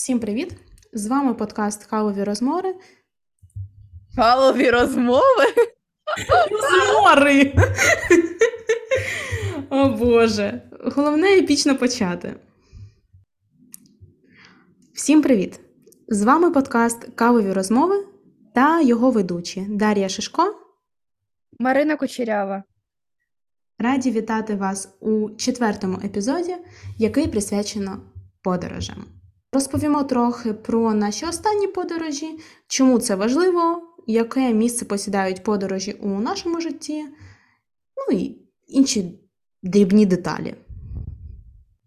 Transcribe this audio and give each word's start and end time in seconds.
Всім 0.00 0.20
привіт! 0.20 0.56
З 0.92 1.06
вами 1.06 1.34
подкаст 1.34 1.84
Кавові 1.84 2.24
розмови. 2.24 2.74
Кавові 4.16 4.70
розмови? 4.70 5.44
Розмори! 6.50 7.54
О 9.70 9.88
Боже! 9.88 10.62
Головне 10.96 11.38
епічно 11.38 11.76
почати. 11.76 12.34
Всім 14.94 15.22
привіт! 15.22 15.60
З 16.08 16.22
вами 16.22 16.50
подкаст 16.50 17.14
Кавові 17.14 17.52
розмови 17.52 18.06
та 18.54 18.80
його 18.80 19.10
ведучі 19.10 19.66
Дар'я 19.68 20.08
Шишко. 20.08 20.54
Марина 21.58 21.96
Кучерява. 21.96 22.62
Раді 23.78 24.10
вітати 24.10 24.54
вас 24.54 24.96
у 25.00 25.30
четвертому 25.30 26.00
епізоді, 26.04 26.56
який 26.98 27.28
присвячено 27.28 28.02
подорожам. 28.42 29.19
Розповімо 29.52 30.04
трохи 30.04 30.52
про 30.52 30.94
наші 30.94 31.26
останні 31.26 31.66
подорожі, 31.66 32.38
чому 32.68 32.98
це 32.98 33.14
важливо, 33.14 33.82
яке 34.06 34.52
місце 34.54 34.84
посідають 34.84 35.42
подорожі 35.44 35.92
у 35.92 36.08
нашому 36.08 36.60
житті, 36.60 37.04
ну 37.96 38.18
і 38.18 38.38
інші 38.68 39.20
дрібні 39.62 40.06
деталі. 40.06 40.54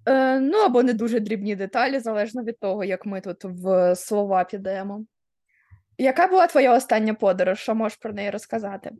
Е, 0.05 0.39
ну 0.39 0.57
або 0.57 0.83
не 0.83 0.93
дуже 0.93 1.19
дрібні 1.19 1.55
деталі, 1.55 1.99
залежно 1.99 2.43
від 2.43 2.59
того, 2.59 2.83
як 2.83 3.05
ми 3.05 3.21
тут 3.21 3.43
в 3.43 3.95
слова 3.95 4.43
підемо. 4.43 5.05
Яка 5.97 6.27
була 6.27 6.47
твоя 6.47 6.77
остання 6.77 7.13
подорож? 7.13 7.59
Що 7.59 7.75
можеш 7.75 7.97
про 7.97 8.13
неї 8.13 8.29
розказати? 8.29 8.91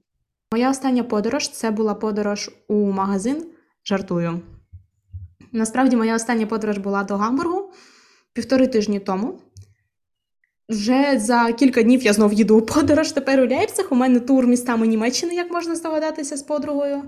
Моя 0.51 0.69
остання 0.69 1.03
подорож 1.03 1.49
це 1.49 1.71
була 1.71 1.93
подорож 1.93 2.51
у 2.67 2.91
магазин. 2.91 3.45
Жартую. 3.85 4.41
Насправді, 5.51 5.95
моя 5.95 6.15
остання 6.15 6.45
подорож 6.45 6.77
була 6.77 7.03
до 7.03 7.17
Гамбургу 7.17 7.71
півтори 8.33 8.67
тижні 8.67 8.99
тому. 8.99 9.39
Вже 10.69 11.19
за 11.19 11.53
кілька 11.53 11.83
днів 11.83 12.03
я 12.03 12.13
знов 12.13 12.33
їду 12.33 12.57
у 12.57 12.61
подорож. 12.61 13.11
Тепер 13.11 13.39
у 13.39 13.47
Лейпциг. 13.47 13.87
У 13.91 13.95
мене 13.95 14.19
тур 14.19 14.47
містами 14.47 14.87
Німеччини, 14.87 15.35
як 15.35 15.51
можна 15.51 15.75
здогадатися 15.75 16.37
з 16.37 16.43
подругою. 16.43 17.03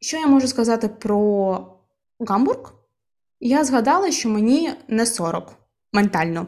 Що 0.00 0.16
я 0.16 0.26
можу 0.26 0.48
сказати 0.48 0.88
про 0.88 1.78
Гамбург? 2.20 2.74
Я 3.40 3.64
згадала, 3.64 4.10
що 4.10 4.28
мені 4.28 4.70
не 4.88 5.06
40 5.06 5.54
ментально. 5.92 6.46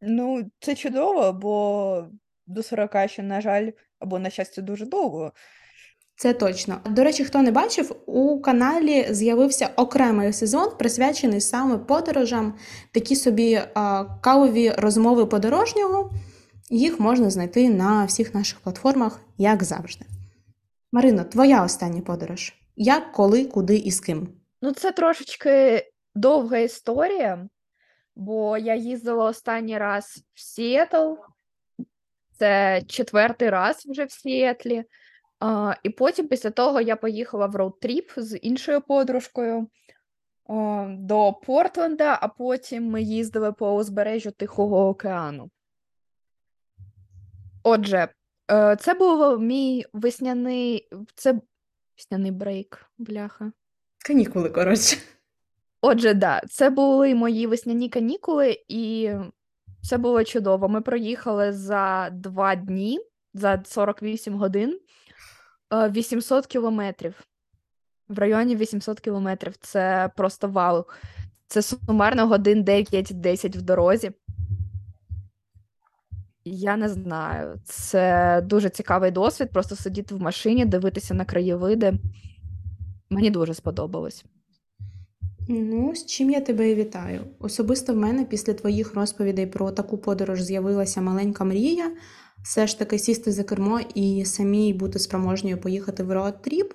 Ну, 0.00 0.50
це 0.60 0.74
чудово, 0.74 1.32
бо 1.32 2.04
до 2.46 2.62
40 2.62 3.10
ще, 3.10 3.22
на 3.22 3.40
жаль, 3.40 3.70
або, 3.98 4.18
на 4.18 4.30
щастя, 4.30 4.62
дуже 4.62 4.86
довго. 4.86 5.32
Це 6.18 6.32
точно. 6.32 6.80
До 6.84 7.04
речі, 7.04 7.24
хто 7.24 7.42
не 7.42 7.50
бачив, 7.50 7.96
у 8.06 8.40
каналі 8.40 9.06
з'явився 9.10 9.70
окремий 9.76 10.32
сезон, 10.32 10.70
присвячений 10.78 11.40
саме 11.40 11.78
подорожам, 11.78 12.54
такі 12.92 13.16
собі 13.16 13.60
а, 13.74 14.04
кавові 14.20 14.70
розмови 14.78 15.26
подорожнього. 15.26 16.12
Їх 16.70 17.00
можна 17.00 17.30
знайти 17.30 17.68
на 17.68 18.04
всіх 18.04 18.34
наших 18.34 18.60
платформах, 18.60 19.20
як 19.38 19.64
завжди. 19.64 20.04
Марино, 20.92 21.24
твоя 21.24 21.64
остання 21.64 22.00
подорож. 22.00 22.54
Як, 22.76 23.12
коли, 23.12 23.44
куди 23.44 23.76
і 23.76 23.90
з 23.90 24.00
ким? 24.00 24.28
Ну, 24.62 24.72
це 24.72 24.92
трошечки 24.92 25.82
довга 26.14 26.58
історія, 26.58 27.48
бо 28.16 28.58
я 28.58 28.74
їздила 28.74 29.24
останній 29.24 29.78
раз 29.78 30.24
в 30.34 30.40
Сіетл. 30.40 31.12
Це 32.38 32.82
четвертий 32.88 33.50
раз 33.50 33.86
вже 33.86 34.04
в 34.04 34.10
Сіетлі. 34.10 34.84
А, 35.46 35.74
І 35.82 35.90
потім, 35.90 36.28
після 36.28 36.50
того, 36.50 36.80
я 36.80 36.96
поїхала 36.96 37.46
в 37.46 37.56
road 37.56 37.88
trip 37.88 38.20
з 38.20 38.36
іншою 38.36 38.80
подружкою 38.80 39.68
а, 40.48 40.86
до 40.98 41.32
Портленда, 41.32 42.18
а 42.22 42.28
потім 42.28 42.84
ми 42.84 43.02
їздили 43.02 43.52
по 43.52 43.74
узбережжю 43.74 44.30
Тихого 44.30 44.88
океану. 44.88 45.50
Отже, 47.62 48.08
е, 48.50 48.76
це 48.80 48.94
був 48.94 49.40
мій 49.40 49.84
весняний. 49.92 50.88
Це 51.14 51.40
весняний 51.98 52.30
break, 52.30 52.86
бляха. 52.98 53.52
Канікули, 54.06 54.50
коротше. 54.50 54.96
Отже, 55.80 56.14
да, 56.14 56.40
це 56.50 56.70
були 56.70 57.14
мої 57.14 57.46
весняні 57.46 57.88
канікули, 57.88 58.64
і 58.68 59.10
це 59.82 59.98
було 59.98 60.24
чудово. 60.24 60.68
Ми 60.68 60.80
проїхали 60.80 61.52
за 61.52 62.10
два 62.12 62.54
дні, 62.54 63.00
за 63.34 63.62
48 63.66 64.34
годин. 64.34 64.80
800 65.72 66.44
е, 66.44 66.48
кілометрів. 66.48 67.26
В 68.08 68.18
районі 68.18 68.56
800 68.56 69.00
кілометрів. 69.00 69.56
Це 69.60 70.10
просто 70.16 70.48
вау. 70.48 70.84
Це 71.48 71.62
сумарно 71.62 72.26
годин 72.26 72.64
9-10 72.64 73.58
в 73.58 73.62
дорозі. 73.62 74.10
Я 76.44 76.76
не 76.76 76.88
знаю. 76.88 77.60
Це 77.64 78.40
дуже 78.44 78.70
цікавий 78.70 79.10
досвід. 79.10 79.50
Просто 79.50 79.76
сидіти 79.76 80.14
в 80.14 80.22
машині, 80.22 80.64
дивитися 80.64 81.14
на 81.14 81.24
краєвиди. 81.24 81.98
Мені 83.10 83.30
дуже 83.30 83.54
сподобалось. 83.54 84.24
Ну, 85.48 85.94
з 85.94 86.06
чим 86.06 86.30
я 86.30 86.40
тебе 86.40 86.70
і 86.70 86.74
вітаю. 86.74 87.20
Особисто 87.38 87.94
в 87.94 87.96
мене 87.96 88.24
після 88.24 88.54
твоїх 88.54 88.94
розповідей 88.94 89.46
про 89.46 89.70
таку 89.70 89.98
подорож 89.98 90.42
з'явилася 90.42 91.00
маленька 91.00 91.44
мрія 91.44 91.92
все 92.46 92.66
ж 92.66 92.78
таки 92.78 92.98
сісти 92.98 93.32
за 93.32 93.44
кермо 93.44 93.80
і 93.94 94.24
самій 94.24 94.72
бути 94.72 94.98
спроможною 94.98 95.60
поїхати 95.60 96.02
в 96.02 96.12
road 96.12 96.40
trip, 96.40 96.74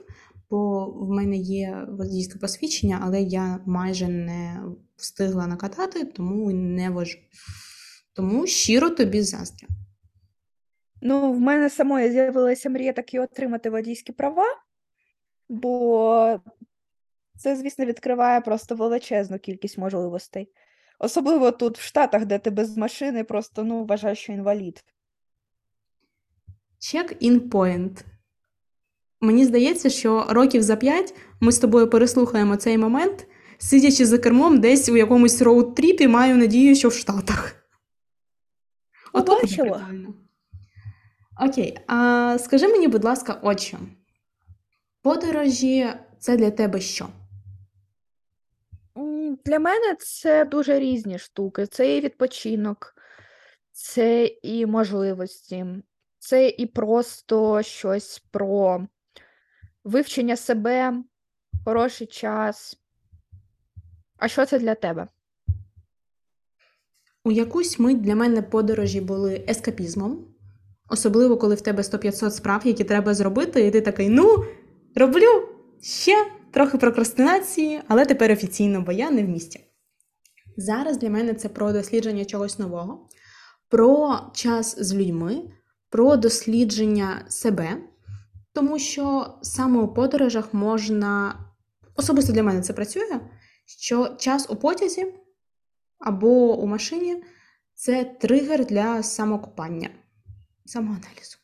бо 0.50 0.86
в 0.86 1.09
мене 1.09 1.36
є 1.38 1.88
водійське 1.90 2.40
посвідчення, 2.40 3.00
але 3.04 3.22
я 3.22 3.59
майже 3.66 4.08
не 4.08 4.62
встигла 4.96 5.48
накатати, 5.48 6.06
тому 6.06 6.52
не 6.52 6.90
вожу. 6.90 7.18
Тому 8.14 8.48
щиро 8.48 8.90
тобі 8.90 9.22
заздрю. 9.22 9.68
Ну, 11.02 11.34
в 11.34 11.40
мене 11.40 11.70
самої 11.70 12.12
з'явилася 12.12 12.70
мрія 12.70 12.94
таки 12.94 13.20
отримати 13.20 13.70
водійські 13.70 14.12
права, 14.12 14.46
бо 15.50 16.40
це, 17.38 17.56
звісно, 17.56 17.86
відкриває 17.86 18.42
просто 18.42 18.76
величезну 18.76 19.40
кількість 19.40 19.78
можливостей. 19.78 20.50
Особливо 21.00 21.52
тут, 21.52 21.78
в 21.78 21.82
Штатах, 21.82 22.26
де 22.26 22.40
ти 22.40 22.50
без 22.50 22.78
машини, 22.78 23.24
просто 23.24 23.64
ну, 23.64 23.86
вважаєш, 23.86 24.20
що 24.20 24.34
інвалід. 24.34 24.84
Check-in 26.81 27.50
point. 27.50 28.03
Мені 29.22 29.46
здається, 29.46 29.90
що 29.90 30.25
років 30.30 30.64
за 30.64 30.75
п'ять 30.75 31.16
ми 31.40 31.52
з 31.52 31.59
тобою 31.59 31.90
переслухаємо 31.90 32.56
цей 32.56 32.78
момент, 32.78 33.28
сидячи 33.58 34.06
за 34.06 34.18
кермом 34.18 34.59
десь 34.59 34.90
у 34.90 34.97
якомусь 34.97 35.41
road 35.42 35.68
trip 35.68 35.94
і, 35.94 36.08
маю 36.08 36.38
надію, 36.38 36.75
що 36.75 36.90
в 36.90 36.94
Штатах. 36.94 37.56
Побачила. 39.14 39.90
Окей, 41.41 41.78
а 41.88 42.38
скажи 42.40 42.68
мені, 42.68 42.88
будь 42.88 43.03
ласка, 43.03 43.40
от 43.41 43.59
що. 43.59 43.78
Подорожі 45.02 45.88
це 46.20 46.38
для 46.38 46.52
тебе 46.52 46.81
що? 46.81 47.08
Для 49.46 49.59
мене 49.59 49.96
це 50.00 50.46
дуже 50.46 50.80
різні 50.80 51.20
штуки. 51.20 51.66
Це 51.66 51.97
і 51.97 52.02
відпочинок, 52.02 52.96
це 53.72 54.25
і 54.25 54.66
можливості, 54.66 55.66
це 56.22 56.50
і 56.50 56.66
просто 56.66 57.62
щось 57.62 58.24
про 58.32 58.88
вивчення 59.84 60.36
себе, 60.36 61.04
хороший 61.66 62.08
час. 62.08 62.78
А 64.18 64.28
що 64.28 64.46
це 64.46 64.59
для 64.59 64.76
тебе? 64.76 65.08
У 67.24 67.32
якусь 67.32 67.80
мить 67.80 68.02
для 68.02 68.16
мене 68.16 68.42
подорожі 68.42 69.02
були 69.02 69.46
ескапізмом, 69.48 70.26
особливо 70.90 71.38
коли 71.38 71.56
в 71.56 71.62
тебе 71.62 71.82
100-500 71.82 72.32
справ, 72.32 72.62
які 72.66 72.84
треба 72.84 73.14
зробити, 73.14 73.68
і 73.68 73.72
ти 73.72 73.82
такий, 73.82 74.09
ну, 74.09 74.46
роблю 74.96 75.50
ще 75.82 76.28
трохи 76.52 76.78
прокрастинації, 76.78 77.82
але 77.88 78.06
тепер 78.06 78.32
офіційно, 78.32 78.82
бо 78.82 78.92
я 78.92 79.12
не 79.12 79.24
в 79.24 79.28
місті. 79.28 79.59
Зараз 80.58 80.98
для 80.98 81.09
мене 81.09 81.34
це 81.34 81.50
про 81.50 81.72
дослідження 81.72 82.26
чогось 82.26 82.59
нового, 82.59 83.09
про 83.70 84.20
час 84.34 84.79
з 84.79 84.94
людьми, 84.94 85.41
про 85.91 86.17
дослідження 86.17 87.26
себе, 87.28 87.78
тому 88.53 88.79
що 88.79 89.34
саме 89.41 89.82
у 89.82 89.88
подорожах 89.93 90.53
можна, 90.53 91.40
особисто 91.96 92.34
для 92.34 92.43
мене 92.43 92.61
це 92.61 92.73
працює, 92.73 93.20
що 93.66 94.16
час 94.20 94.49
у 94.49 94.55
потязі 94.55 95.14
або 95.99 96.58
у 96.58 96.67
машині 96.67 97.23
це 97.73 98.03
тригер 98.03 98.66
для 98.66 99.03
самокопання, 99.03 99.90
самоаналізу. 100.66 101.38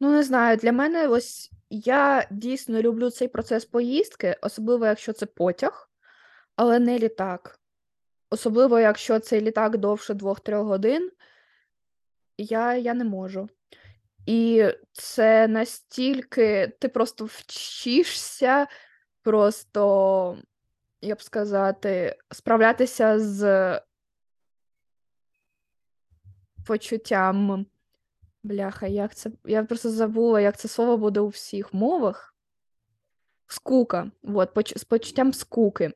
Ну, 0.00 0.10
не 0.10 0.22
знаю, 0.22 0.56
для 0.56 0.72
мене 0.72 1.08
ось 1.08 1.50
я 1.70 2.28
дійсно 2.30 2.82
люблю 2.82 3.10
цей 3.10 3.28
процес 3.28 3.64
поїздки, 3.64 4.36
особливо 4.42 4.86
якщо 4.86 5.12
це 5.12 5.26
потяг, 5.26 5.90
але 6.56 6.78
не 6.78 6.98
літак. 6.98 7.60
Особливо, 8.30 8.80
якщо 8.80 9.18
цей 9.18 9.40
літак 9.40 9.78
довше 9.78 10.12
2-3 10.12 10.62
годин, 10.62 11.10
я, 12.42 12.76
я 12.76 12.94
не 12.94 13.04
можу. 13.04 13.48
І 14.26 14.64
це 14.92 15.48
настільки 15.48 16.72
ти 16.80 16.88
просто 16.88 17.24
вчишся, 17.24 18.66
просто, 19.22 20.38
я 21.00 21.14
б 21.14 21.22
сказати, 21.22 22.16
справлятися 22.30 23.18
з 23.20 23.80
почуттям. 26.66 27.66
Бляха, 28.42 28.86
як 28.86 29.14
це. 29.14 29.30
Я 29.44 29.64
просто 29.64 29.90
забула, 29.90 30.40
як 30.40 30.56
це 30.56 30.68
слово 30.68 30.96
буде 30.96 31.20
у 31.20 31.28
всіх 31.28 31.74
мовах. 31.74 32.34
Скука. 33.46 34.10
От, 34.22 34.54
поч- 34.54 34.78
з 34.78 34.84
почуттям 34.84 35.32
скуки. 35.32 35.92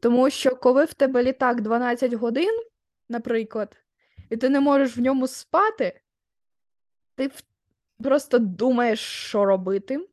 Тому 0.00 0.30
що 0.30 0.56
коли 0.56 0.84
в 0.84 0.94
тебе 0.94 1.22
літак 1.22 1.60
12 1.60 2.12
годин, 2.12 2.62
наприклад, 3.08 3.83
і 4.30 4.36
ти 4.36 4.48
не 4.48 4.60
можеш 4.60 4.96
в 4.96 5.00
ньому 5.00 5.28
спати, 5.28 6.00
ти 7.14 7.30
просто 8.02 8.38
думаєш, 8.38 9.00
що 9.00 9.44
робити. 9.44 10.08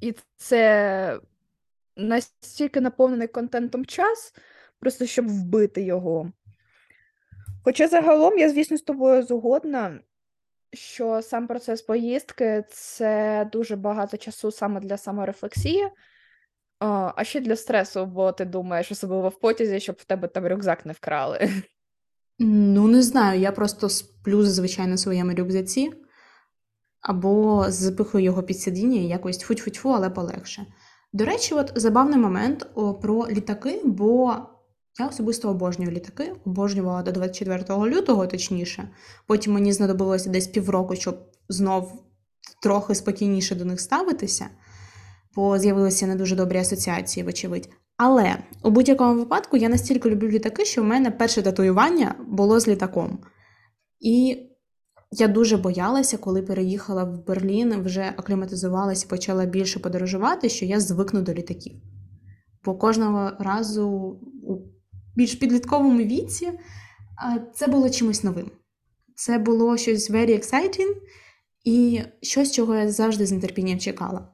І 0.00 0.14
це 0.36 1.20
настільки 1.96 2.80
наповнений 2.80 3.28
контентом 3.28 3.86
час, 3.86 4.34
просто 4.78 5.06
щоб 5.06 5.28
вбити 5.28 5.82
його. 5.82 6.32
Хоча 7.64 7.88
загалом 7.88 8.38
я, 8.38 8.50
звісно, 8.50 8.76
з 8.76 8.82
тобою 8.82 9.22
згодна, 9.22 10.00
що 10.72 11.22
сам 11.22 11.46
процес 11.46 11.82
поїздки 11.82 12.64
це 12.68 13.48
дуже 13.52 13.76
багато 13.76 14.16
часу 14.16 14.50
саме 14.50 14.80
для 14.80 14.96
саморефлексії, 14.96 15.88
а 16.78 17.24
ще 17.24 17.40
для 17.40 17.56
стресу, 17.56 18.06
бо 18.06 18.32
ти 18.32 18.44
думаєш, 18.44 18.92
особливо 18.92 19.28
в 19.28 19.40
потязі, 19.40 19.80
щоб 19.80 19.96
в 19.98 20.04
тебе 20.04 20.28
там 20.28 20.46
рюкзак 20.46 20.86
не 20.86 20.92
вкрали. 20.92 21.48
Ну, 22.38 22.88
не 22.88 23.02
знаю, 23.02 23.40
я 23.40 23.52
просто 23.52 23.88
сплю 23.88 24.44
зазвичай 24.44 24.86
на 24.86 24.96
своєму 24.96 25.34
рюкзаці, 25.34 25.90
або 27.00 27.64
запихую 27.68 28.24
його 28.24 28.42
під 28.42 28.60
сидіння 28.60 29.00
і 29.00 29.06
якось 29.06 29.38
тьфу-тьфу-тьфу, 29.38 29.88
але 29.94 30.10
полегше. 30.10 30.66
До 31.12 31.24
речі, 31.24 31.54
от 31.54 31.72
забавний 31.76 32.18
момент 32.18 32.66
про 33.02 33.28
літаки, 33.28 33.80
бо 33.84 34.36
я 34.98 35.06
особисто 35.06 35.50
обожнюю 35.50 35.90
літаки, 35.90 36.32
обожнювала 36.44 37.02
до 37.02 37.12
24 37.12 37.64
лютого, 37.68 38.26
точніше. 38.26 38.88
Потім 39.26 39.52
мені 39.52 39.72
знадобилося 39.72 40.30
десь 40.30 40.46
півроку, 40.46 40.96
щоб 40.96 41.18
знов 41.48 42.04
трохи 42.62 42.94
спокійніше 42.94 43.54
до 43.54 43.64
них 43.64 43.80
ставитися, 43.80 44.46
бо 45.34 45.58
з'явилися 45.58 46.06
не 46.06 46.14
дуже 46.14 46.36
добрі 46.36 46.58
асоціації, 46.58 47.26
вочевидь. 47.26 47.68
Але 47.96 48.38
у 48.62 48.70
будь-якому 48.70 49.18
випадку 49.18 49.56
я 49.56 49.68
настільки 49.68 50.10
люблю 50.10 50.28
літаки, 50.28 50.64
що 50.64 50.82
в 50.82 50.84
мене 50.84 51.10
перше 51.10 51.42
татуювання 51.42 52.14
було 52.28 52.60
з 52.60 52.68
літаком. 52.68 53.18
І 54.00 54.36
я 55.10 55.28
дуже 55.28 55.56
боялася, 55.56 56.18
коли 56.18 56.42
переїхала 56.42 57.04
в 57.04 57.26
Берлін, 57.26 57.82
вже 57.82 58.14
акліматизувалася, 58.16 59.06
почала 59.08 59.44
більше 59.44 59.78
подорожувати, 59.78 60.48
що 60.48 60.64
я 60.64 60.80
звикну 60.80 61.22
до 61.22 61.34
літаків. 61.34 61.72
Бо 62.64 62.74
кожного 62.74 63.32
разу 63.38 63.88
у 64.42 64.58
більш 65.16 65.34
підлітковому 65.34 65.98
віці 65.98 66.52
це 67.54 67.66
було 67.66 67.90
чимось 67.90 68.24
новим. 68.24 68.50
Це 69.14 69.38
було 69.38 69.76
щось 69.76 70.10
very 70.10 70.30
exciting 70.30 70.94
і 71.64 72.02
щось, 72.22 72.52
чого 72.52 72.74
я 72.74 72.90
завжди 72.90 73.26
з 73.26 73.40
нетерпінням 73.40 73.78
чекала. 73.78 74.33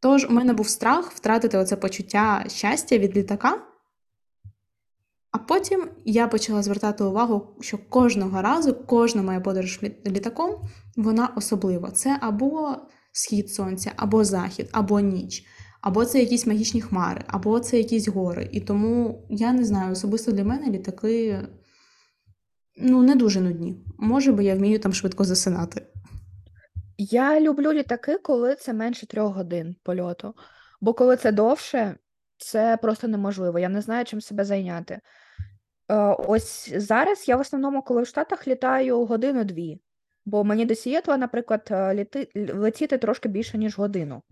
Тож 0.00 0.24
у 0.24 0.32
мене 0.32 0.52
був 0.52 0.68
страх 0.68 1.12
втратити 1.12 1.58
оце 1.58 1.76
почуття 1.76 2.44
щастя 2.48 2.98
від 2.98 3.16
літака. 3.16 3.58
А 5.30 5.38
потім 5.38 5.88
я 6.04 6.28
почала 6.28 6.62
звертати 6.62 7.04
увагу, 7.04 7.56
що 7.60 7.78
кожного 7.78 8.42
разу, 8.42 8.74
кожна 8.86 9.22
моя 9.22 9.40
подорож 9.40 9.80
літаком, 10.06 10.68
вона 10.96 11.26
особлива. 11.36 11.90
Це 11.90 12.18
або 12.20 12.76
схід 13.12 13.50
сонця, 13.50 13.92
або 13.96 14.24
захід, 14.24 14.68
або 14.72 15.00
ніч, 15.00 15.44
або 15.80 16.04
це 16.04 16.20
якісь 16.20 16.46
магічні 16.46 16.80
хмари, 16.80 17.24
або 17.26 17.60
це 17.60 17.78
якісь 17.78 18.08
гори. 18.08 18.48
І 18.52 18.60
тому 18.60 19.26
я 19.30 19.52
не 19.52 19.64
знаю, 19.64 19.92
особисто 19.92 20.32
для 20.32 20.44
мене 20.44 20.70
літаки 20.70 21.38
ну, 22.76 23.02
не 23.02 23.14
дуже 23.14 23.40
нудні. 23.40 23.76
Може, 23.98 24.32
бо 24.32 24.42
я 24.42 24.54
вмію 24.54 24.78
там 24.78 24.92
швидко 24.92 25.24
засинати. 25.24 25.82
Я 26.98 27.40
люблю 27.40 27.72
літаки, 27.72 28.18
коли 28.18 28.54
це 28.54 28.72
менше 28.72 29.06
трьох 29.06 29.34
годин 29.34 29.76
польоту. 29.82 30.34
Бо 30.80 30.94
коли 30.94 31.16
це 31.16 31.32
довше, 31.32 31.96
це 32.36 32.76
просто 32.76 33.08
неможливо. 33.08 33.58
Я 33.58 33.68
не 33.68 33.80
знаю, 33.80 34.04
чим 34.04 34.20
себе 34.20 34.44
зайняти. 34.44 35.00
Е, 35.88 35.94
ось 36.18 36.72
зараз 36.76 37.28
я 37.28 37.36
в 37.36 37.40
основному, 37.40 37.82
коли 37.82 38.02
в 38.02 38.06
Штатах 38.06 38.48
літаю 38.48 39.04
годину-дві. 39.04 39.80
Бо 40.24 40.44
мені 40.44 40.64
до 40.64 40.74
Сієтла, 40.74 41.16
наприклад, 41.16 41.68
е, 41.70 41.94
літи, 41.94 42.28
летіти 42.54 42.98
трошки 42.98 43.28
більше, 43.28 43.58
ніж 43.58 43.78
годину. 43.78 44.22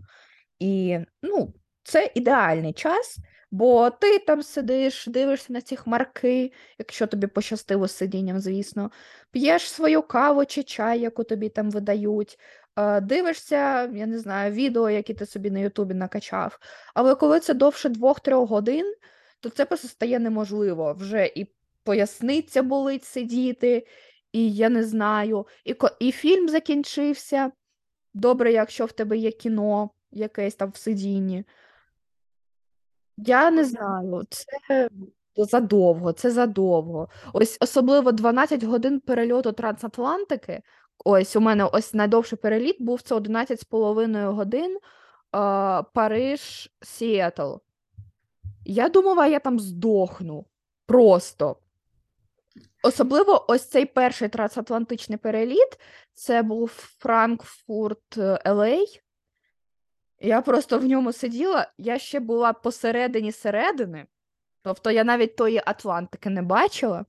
І 0.59 0.99
ну, 1.23 1.55
це 1.83 2.13
ідеальний 2.15 2.73
час, 2.73 3.19
бо 3.51 3.91
ти 3.91 4.19
там 4.19 4.43
сидиш, 4.43 5.07
дивишся 5.07 5.53
на 5.53 5.61
ці 5.61 5.77
хмарки, 5.77 6.53
якщо 6.79 7.07
тобі 7.07 7.27
пощастило 7.27 7.89
з 7.89 7.97
сидінням, 7.97 8.41
звісно, 8.41 8.91
п'єш 9.31 9.71
свою 9.71 10.03
каву 10.03 10.45
чи 10.45 10.63
чай, 10.63 11.01
яку 11.01 11.25
тобі 11.25 11.49
там 11.49 11.71
видають, 11.71 12.39
е, 12.77 13.01
дивишся, 13.01 13.85
я 13.85 14.07
не 14.07 14.19
знаю, 14.19 14.53
відео, 14.53 14.91
які 14.91 15.15
ти 15.15 15.27
собі 15.27 15.51
на 15.51 15.59
Ютубі 15.59 15.95
накачав. 15.95 16.59
Але 16.95 17.15
коли 17.15 17.41
це 17.41 17.55
довше 17.55 17.89
двох-трьох 17.89 18.51
годин, 18.51 18.95
то 19.41 19.49
це 19.49 19.65
просто 19.65 19.89
стає 19.89 20.19
неможливо. 20.19 20.95
Вже 20.99 21.27
і 21.27 21.47
поясниця 21.85 22.63
болить 22.63 23.05
сидіти, 23.05 23.87
і 24.33 24.55
я 24.55 24.69
не 24.69 24.85
знаю, 24.85 25.47
і, 25.65 25.75
і 25.99 26.13
фільм 26.13 26.49
закінчився. 26.49 27.53
Добре, 28.15 28.53
якщо 28.53 28.85
в 28.85 28.93
тебе 28.93 29.17
є 29.17 29.31
кіно 29.31 29.91
якесь 30.11 30.55
там 30.55 30.71
в 30.71 30.77
сидінні. 30.77 31.45
Я 33.17 33.51
не 33.51 33.65
знаю, 33.65 34.23
це 34.31 34.89
задовго, 35.37 36.13
це 36.13 36.31
задовго. 36.31 37.09
Ось 37.33 37.57
особливо 37.61 38.13
12 38.13 38.65
годин 38.65 39.01
перельоту 39.01 39.53
трансатлантики. 39.53 40.63
Ось 41.05 41.37
у 41.37 41.41
мене 41.41 41.65
ось 41.65 41.95
найдовший 41.95 42.39
переліт 42.39 42.77
був 42.83 43.03
це 43.03 43.15
11 43.15 43.61
з 43.61 43.65
половиною 43.65 44.33
годин 44.33 44.79
а, 45.33 45.83
Париж, 45.95 46.71
Сіетл. 46.83 47.55
Я 48.65 48.89
думала, 48.89 49.27
я 49.27 49.39
там 49.39 49.61
здохну. 49.61 50.47
Просто. 50.87 51.57
Особливо 52.83 53.45
ось 53.49 53.69
цей 53.69 53.87
перший 53.87 54.29
трансатлантичний 54.29 55.19
переліт. 55.19 55.79
Це 56.15 56.43
був 56.43 56.69
Франкфурт 56.99 58.19
е, 58.19 58.39
LA. 58.45 59.01
Я 60.21 60.41
просто 60.41 60.79
в 60.79 60.85
ньому 60.85 61.13
сиділа, 61.13 61.73
я 61.79 61.99
ще 61.99 62.21
була 62.21 62.53
посередині 62.53 63.33
середини, 63.33 64.07
тобто 64.63 64.91
я 64.91 65.05
навіть 65.05 65.37
тої 65.37 65.63
Атлантики 65.67 66.31
не 66.31 66.43
бачила. 66.43 67.05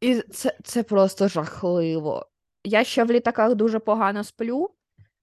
І 0.00 0.14
це, 0.20 0.56
це 0.64 0.82
просто 0.82 1.28
жахливо. 1.28 2.26
Я 2.64 2.84
ще 2.84 3.04
в 3.04 3.10
літаках 3.10 3.54
дуже 3.54 3.78
погано 3.78 4.24
сплю. 4.24 4.70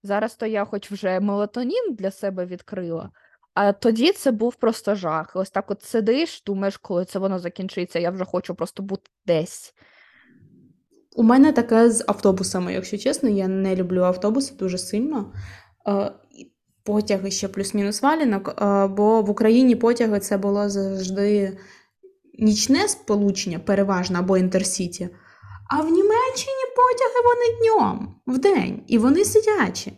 Зараз 0.02 0.36
то 0.36 0.46
я 0.46 0.64
хоч 0.64 0.90
вже 0.90 1.20
мелатонін 1.20 1.94
для 1.94 2.10
себе 2.10 2.46
відкрила, 2.46 3.10
а 3.54 3.72
тоді 3.72 4.12
це 4.12 4.30
був 4.30 4.54
просто 4.54 4.94
жах. 4.94 5.32
Ось 5.34 5.50
так 5.50 5.70
от 5.70 5.82
сидиш, 5.82 6.42
думаєш, 6.46 6.76
коли 6.76 7.04
це 7.04 7.18
воно 7.18 7.38
закінчиться, 7.38 7.98
я 7.98 8.10
вже 8.10 8.24
хочу 8.24 8.54
просто 8.54 8.82
бути 8.82 9.10
десь. 9.26 9.74
У 11.16 11.22
мене 11.22 11.52
таке 11.52 11.90
з 11.90 12.04
автобусами, 12.08 12.72
якщо 12.72 12.98
чесно, 12.98 13.28
я 13.28 13.48
не 13.48 13.76
люблю 13.76 14.02
автобуси 14.02 14.54
дуже 14.54 14.78
сильно. 14.78 15.32
Е, 15.88 16.12
Потяги 16.84 17.30
ще 17.30 17.48
плюс-мінус 17.48 18.02
валінок, 18.02 18.48
е, 18.62 18.86
бо 18.86 19.22
в 19.22 19.30
Україні 19.30 19.76
потяги 19.76 20.20
це 20.20 20.38
було 20.38 20.68
завжди 20.68 21.58
нічне 22.38 22.88
сполучення, 22.88 23.58
переважно, 23.58 24.18
або 24.18 24.36
інтерсіті. 24.38 25.08
А 25.70 25.76
в 25.82 25.84
Німеччині 25.84 26.64
потяги 26.76 27.20
вони 27.24 27.58
днем, 27.60 28.14
вдень, 28.26 28.82
і 28.86 28.98
вони 28.98 29.24
сидячі. 29.24 29.92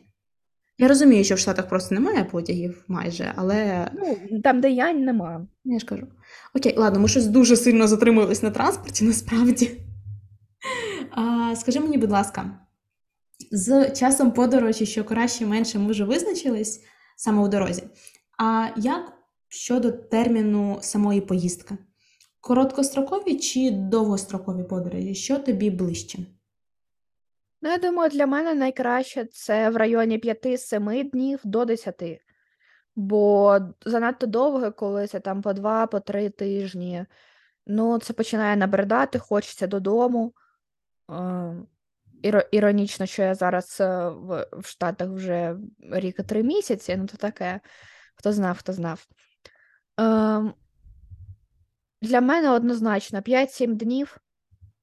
Я 0.78 0.88
розумію, 0.88 1.24
що 1.24 1.34
в 1.34 1.38
Штатах 1.38 1.68
просто 1.68 1.94
немає 1.94 2.24
потягів 2.24 2.84
майже, 2.88 3.32
але 3.36 3.88
Ну, 3.94 4.40
там, 4.44 4.60
де 4.60 4.70
я, 4.70 4.92
нема. 4.92 5.46
я 5.64 5.78
ж 5.78 5.86
кажу. 5.86 6.06
Окей, 6.54 6.74
ладно, 6.78 7.00
ми 7.00 7.08
щось 7.08 7.26
дуже 7.26 7.56
сильно 7.56 7.88
затримуємось 7.88 8.42
на 8.42 8.50
транспорті, 8.50 9.04
насправді. 9.04 9.80
А, 11.10 11.54
скажи 11.56 11.80
мені, 11.80 11.98
будь 11.98 12.10
ласка, 12.10 12.50
з 13.50 13.90
часом 13.90 14.32
подорожі, 14.32 14.86
що 14.86 15.04
краще 15.04 15.46
менше, 15.46 15.78
ми 15.78 15.90
вже 15.90 16.04
визначились 16.04 16.84
саме 17.16 17.42
у 17.42 17.48
дорозі. 17.48 17.82
А 18.38 18.68
як 18.76 19.12
щодо 19.48 19.92
терміну 19.92 20.78
самої 20.80 21.20
поїздки? 21.20 21.74
Короткострокові 22.40 23.38
чи 23.38 23.70
довгострокові 23.70 24.64
подорожі? 24.64 25.14
Що 25.14 25.38
тобі 25.38 25.70
ближче? 25.70 26.18
Ну, 27.62 27.70
я 27.70 27.78
думаю, 27.78 28.10
для 28.10 28.26
мене 28.26 28.54
найкраще 28.54 29.24
це 29.24 29.70
в 29.70 29.76
районі 29.76 30.18
5-7 30.18 31.10
днів 31.10 31.40
до 31.44 31.64
10. 31.64 32.02
Бо 32.96 33.58
занадто 33.86 34.26
довго, 34.26 34.72
коли 34.72 35.06
це 35.06 35.20
там 35.20 35.42
по 35.42 35.52
2, 35.52 35.86
по 35.86 36.00
3 36.00 36.30
тижні. 36.30 37.06
Ну, 37.66 37.98
це 37.98 38.12
починає 38.12 38.56
набридати, 38.56 39.18
хочеться 39.18 39.66
додому. 39.66 40.32
Іро- 42.22 42.48
Іронічно, 42.50 43.06
що 43.06 43.22
я 43.22 43.34
зараз 43.34 43.78
е, 43.80 44.08
в, 44.08 44.46
в 44.52 44.66
Штатах 44.66 45.08
вже 45.08 45.56
рік 45.80 46.16
і 46.18 46.22
три 46.22 46.42
місяці, 46.42 46.96
ну 46.96 47.06
то 47.06 47.16
таке. 47.16 47.60
Хто 48.14 48.32
знав, 48.32 48.58
хто 48.58 48.72
знав. 48.72 49.06
Ем, 49.98 50.54
Для 52.02 52.20
мене 52.20 52.50
однозначно 52.50 53.20
5-7 53.20 53.74
днів 53.74 54.16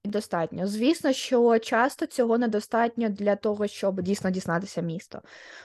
достатньо. 0.05 0.67
Звісно, 0.67 1.13
що 1.13 1.60
часто 1.60 2.05
цього 2.05 2.38
недостатньо 2.38 3.10
для 3.10 3.36
того, 3.36 3.67
щоб 3.67 4.01
дійсно 4.01 4.29
дізнатися 4.29 4.81
місто. 4.81 5.22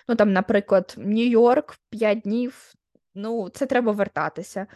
Ну 0.08 0.14
там, 0.14 0.32
наприклад, 0.32 0.94
Нью-Йорк 0.98 1.78
5 1.90 2.20
днів, 2.20 2.72
ну, 3.14 3.48
це 3.48 3.66
треба 3.66 3.92
вертатися. 3.92 4.60
Е, 4.60 4.66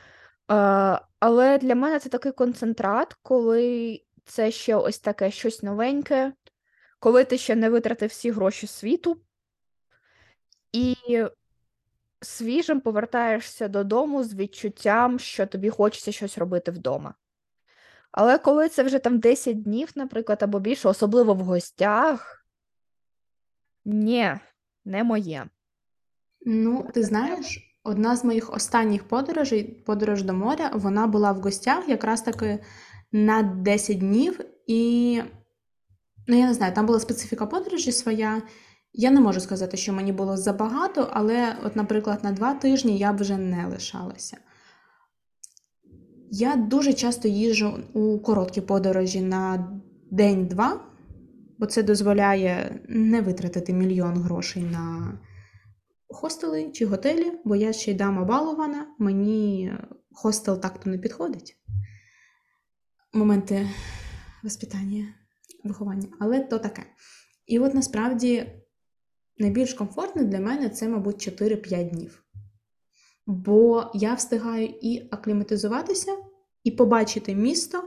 але 1.21 1.59
для 1.59 1.75
мене 1.75 1.99
це 1.99 2.09
такий 2.09 2.33
концентрат, 2.33 3.17
коли 3.23 4.01
це 4.25 4.51
ще 4.51 4.77
ось 4.77 4.99
таке 4.99 5.31
щось 5.31 5.63
новеньке, 5.63 6.33
коли 6.99 7.25
ти 7.25 7.39
ще 7.39 7.57
не 7.57 7.71
витратив 7.71 8.09
всі 8.09 8.31
гроші 8.31 8.67
світу, 8.67 9.21
і 10.73 10.97
свіжим 12.21 12.81
повертаєшся 12.81 13.69
додому 13.69 14.25
з 14.25 14.35
відчуттям, 14.35 15.19
що 15.19 15.47
тобі 15.47 15.71
хочеться 15.71 16.13
щось 16.13 16.39
робити 16.39 16.71
вдома. 16.71 17.15
Але 18.13 18.39
коли 18.39 18.69
це 18.69 18.83
вже 18.83 18.99
там 18.99 19.19
10 19.19 19.63
днів, 19.63 19.91
наприклад, 19.95 20.43
або 20.43 20.61
більше, 20.61 20.89
особливо 20.89 21.35
в 21.35 21.41
гостях, 21.41 22.47
ні, 23.85 24.35
не 24.85 25.05
моє. 25.05 25.47
Ну, 26.47 26.91
ти 26.95 27.03
знаєш, 27.03 27.79
одна 27.85 28.17
з 28.17 28.25
моїх 28.25 28.53
останніх 28.55 29.09
подорожей, 29.09 29.65
подорож 29.65 30.23
до 30.23 30.33
моря, 30.33 30.71
вона 30.75 31.07
була 31.07 31.33
в 31.33 31.41
гостях 31.41 31.89
якраз 31.89 32.23
таки 32.23 32.59
на 33.13 33.43
10 33.43 33.99
днів, 33.99 34.41
і 34.67 35.23
ну 36.29 36.39
я 36.39 36.47
не 36.47 36.55
знаю, 36.55 36.75
там 36.75 36.87
була 36.87 37.01
специфіка 37.01 37.47
подорожі 37.47 37.93
своя. 37.93 38.43
Я 38.93 39.11
не 39.11 39.21
можу 39.21 39.41
сказати, 39.41 39.77
що 39.77 39.93
мені 39.93 40.13
було 40.13 40.37
забагато, 40.37 41.09
але, 41.13 41.57
от, 41.65 41.77
наприклад, 41.77 42.25
на 42.25 42.33
два 42.33 42.55
тижні 42.55 42.99
я 42.99 43.13
б 43.13 43.17
вже 43.17 43.37
не 43.37 43.67
лишалася. 43.67 44.37
Я 46.31 46.57
дуже 46.57 46.93
часто 46.93 47.29
їжджу 47.29 47.79
у 47.93 48.19
короткі 48.19 48.61
подорожі 48.61 49.21
на 49.21 49.73
день-два, 50.11 50.81
бо 51.59 51.67
це 51.67 51.83
дозволяє 51.83 52.81
не 52.89 53.21
витратити 53.21 53.73
мільйон 53.73 54.19
грошей 54.19 54.63
на 54.63 55.13
хостели 56.09 56.71
чи 56.73 56.87
готелі, 56.87 57.33
бо 57.45 57.57
я 57.57 57.73
ще 57.73 57.91
й 57.91 57.95
дама 57.95 58.25
балована, 58.25 58.87
мені 58.99 59.73
хостел 60.13 60.61
так-то 60.61 60.91
не 60.91 60.99
підходить. 60.99 61.57
Моменти 63.13 63.69
воспитання, 64.43 65.15
виховання, 65.65 66.09
але 66.21 66.41
то 66.41 66.59
таке. 66.59 66.83
І 67.47 67.59
от 67.59 67.75
насправді 67.75 68.47
найбільш 69.39 69.75
комфортне 69.75 70.25
для 70.25 70.41
мене 70.41 70.69
це, 70.69 70.89
мабуть, 70.89 71.29
4-5 71.29 71.91
днів. 71.91 72.25
Бо 73.27 73.91
я 73.95 74.15
встигаю 74.15 74.75
і 74.83 75.09
акліматизуватися, 75.11 76.17
і 76.65 76.71
побачити 76.71 77.35
місто, 77.35 77.83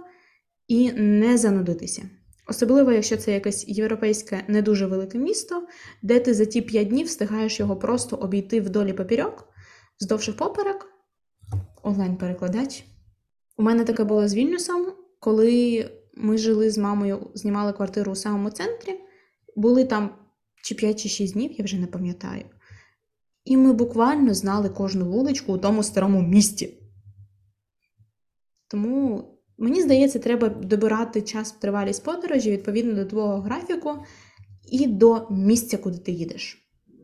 і 0.68 0.92
не 0.92 1.38
занудитися. 1.38 2.10
Особливо, 2.48 2.92
якщо 2.92 3.18
це 3.18 3.32
якесь 3.32 3.68
європейське 3.68 4.44
не 4.48 4.62
дуже 4.62 4.86
велике 4.86 5.18
місто, 5.18 5.68
де 6.02 6.20
ти 6.20 6.34
за 6.34 6.46
ті 6.46 6.62
5 6.62 6.88
днів 6.88 7.08
встигаєш 7.08 7.60
його 7.60 7.76
просто 7.76 8.16
обійти 8.16 8.62
вдолі 8.62 8.94
папірьок, 8.94 9.48
вздовж 10.00 10.30
поперек, 10.30 10.88
онлайн-перекладач. 11.84 12.84
У 13.58 13.64
мене 13.64 13.84
таке 13.84 14.04
було 14.04 14.28
з 14.28 14.34
Вільнюсом, 14.34 14.94
коли 15.20 15.86
ми 16.22 16.38
жили 16.38 16.70
з 16.70 16.78
мамою, 16.78 17.32
знімали 17.34 17.74
квартиру 17.74 18.12
у 18.12 18.16
самому 18.16 18.50
центрі, 18.50 19.00
були 19.56 19.86
там 19.86 20.16
чи 20.64 20.76
5 20.76 21.00
чи 21.00 21.10
6 21.10 21.34
днів, 21.34 21.52
я 21.52 21.66
вже 21.66 21.78
не 21.78 21.88
пам'ятаю. 21.88 22.46
І 23.46 23.58
ми 23.58 23.74
буквально 23.74 24.34
знали 24.34 24.70
кожну 24.70 25.06
вуличку 25.06 25.54
у 25.54 25.58
тому 25.58 25.84
старому 25.84 26.22
місті. 26.22 26.78
Тому, 28.68 29.24
мені 29.58 29.82
здається, 29.82 30.20
треба 30.20 30.50
добирати 30.50 31.22
час 31.22 31.52
тривалість 31.52 32.04
подорожі 32.04 32.52
відповідно 32.52 32.94
до 32.94 33.06
твого 33.06 33.42
графіку 33.42 34.06
і 34.72 34.88
до 34.88 35.28
місця, 35.30 35.78
куди 35.78 35.98
ти 35.98 36.12
їдеш. 36.12 36.58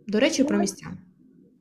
До 0.07 0.19
речі, 0.19 0.43
про 0.43 0.55
Ну, 0.55 0.61
місця. 0.61 0.85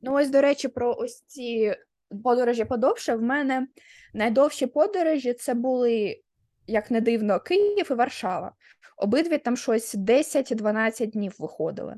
Ну, 0.01 0.13
ось, 0.13 0.29
до 0.29 0.41
речі, 0.41 0.67
про 0.67 0.95
ось 0.99 1.21
ці 1.27 1.75
подорожі 2.23 2.65
подовше. 2.65 3.15
В 3.15 3.21
мене 3.21 3.67
найдовші 4.13 4.67
подорожі 4.67 5.33
це 5.33 5.53
були, 5.53 6.21
як 6.67 6.91
не 6.91 7.01
дивно, 7.01 7.39
Київ 7.39 7.87
і 7.91 7.93
Варшава. 7.93 8.51
Обидві 8.97 9.37
там 9.37 9.57
щось 9.57 9.95
10-12 9.95 11.07
днів 11.07 11.35
виходили. 11.39 11.95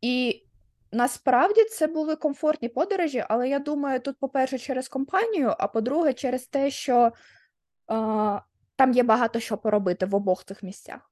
І 0.00 0.44
насправді 0.92 1.64
це 1.64 1.86
були 1.86 2.16
комфортні 2.16 2.68
подорожі, 2.68 3.24
але 3.28 3.48
я 3.48 3.58
думаю, 3.58 4.00
тут, 4.00 4.18
по-перше, 4.18 4.58
через 4.58 4.88
компанію, 4.88 5.54
а 5.58 5.66
по-друге, 5.66 6.12
через 6.12 6.46
те, 6.46 6.70
що 6.70 7.06
е, 7.06 7.12
там 8.76 8.92
є 8.92 9.02
багато 9.02 9.40
що 9.40 9.56
поробити 9.56 10.06
в 10.06 10.14
обох 10.14 10.44
цих 10.44 10.62
місцях. 10.62 11.10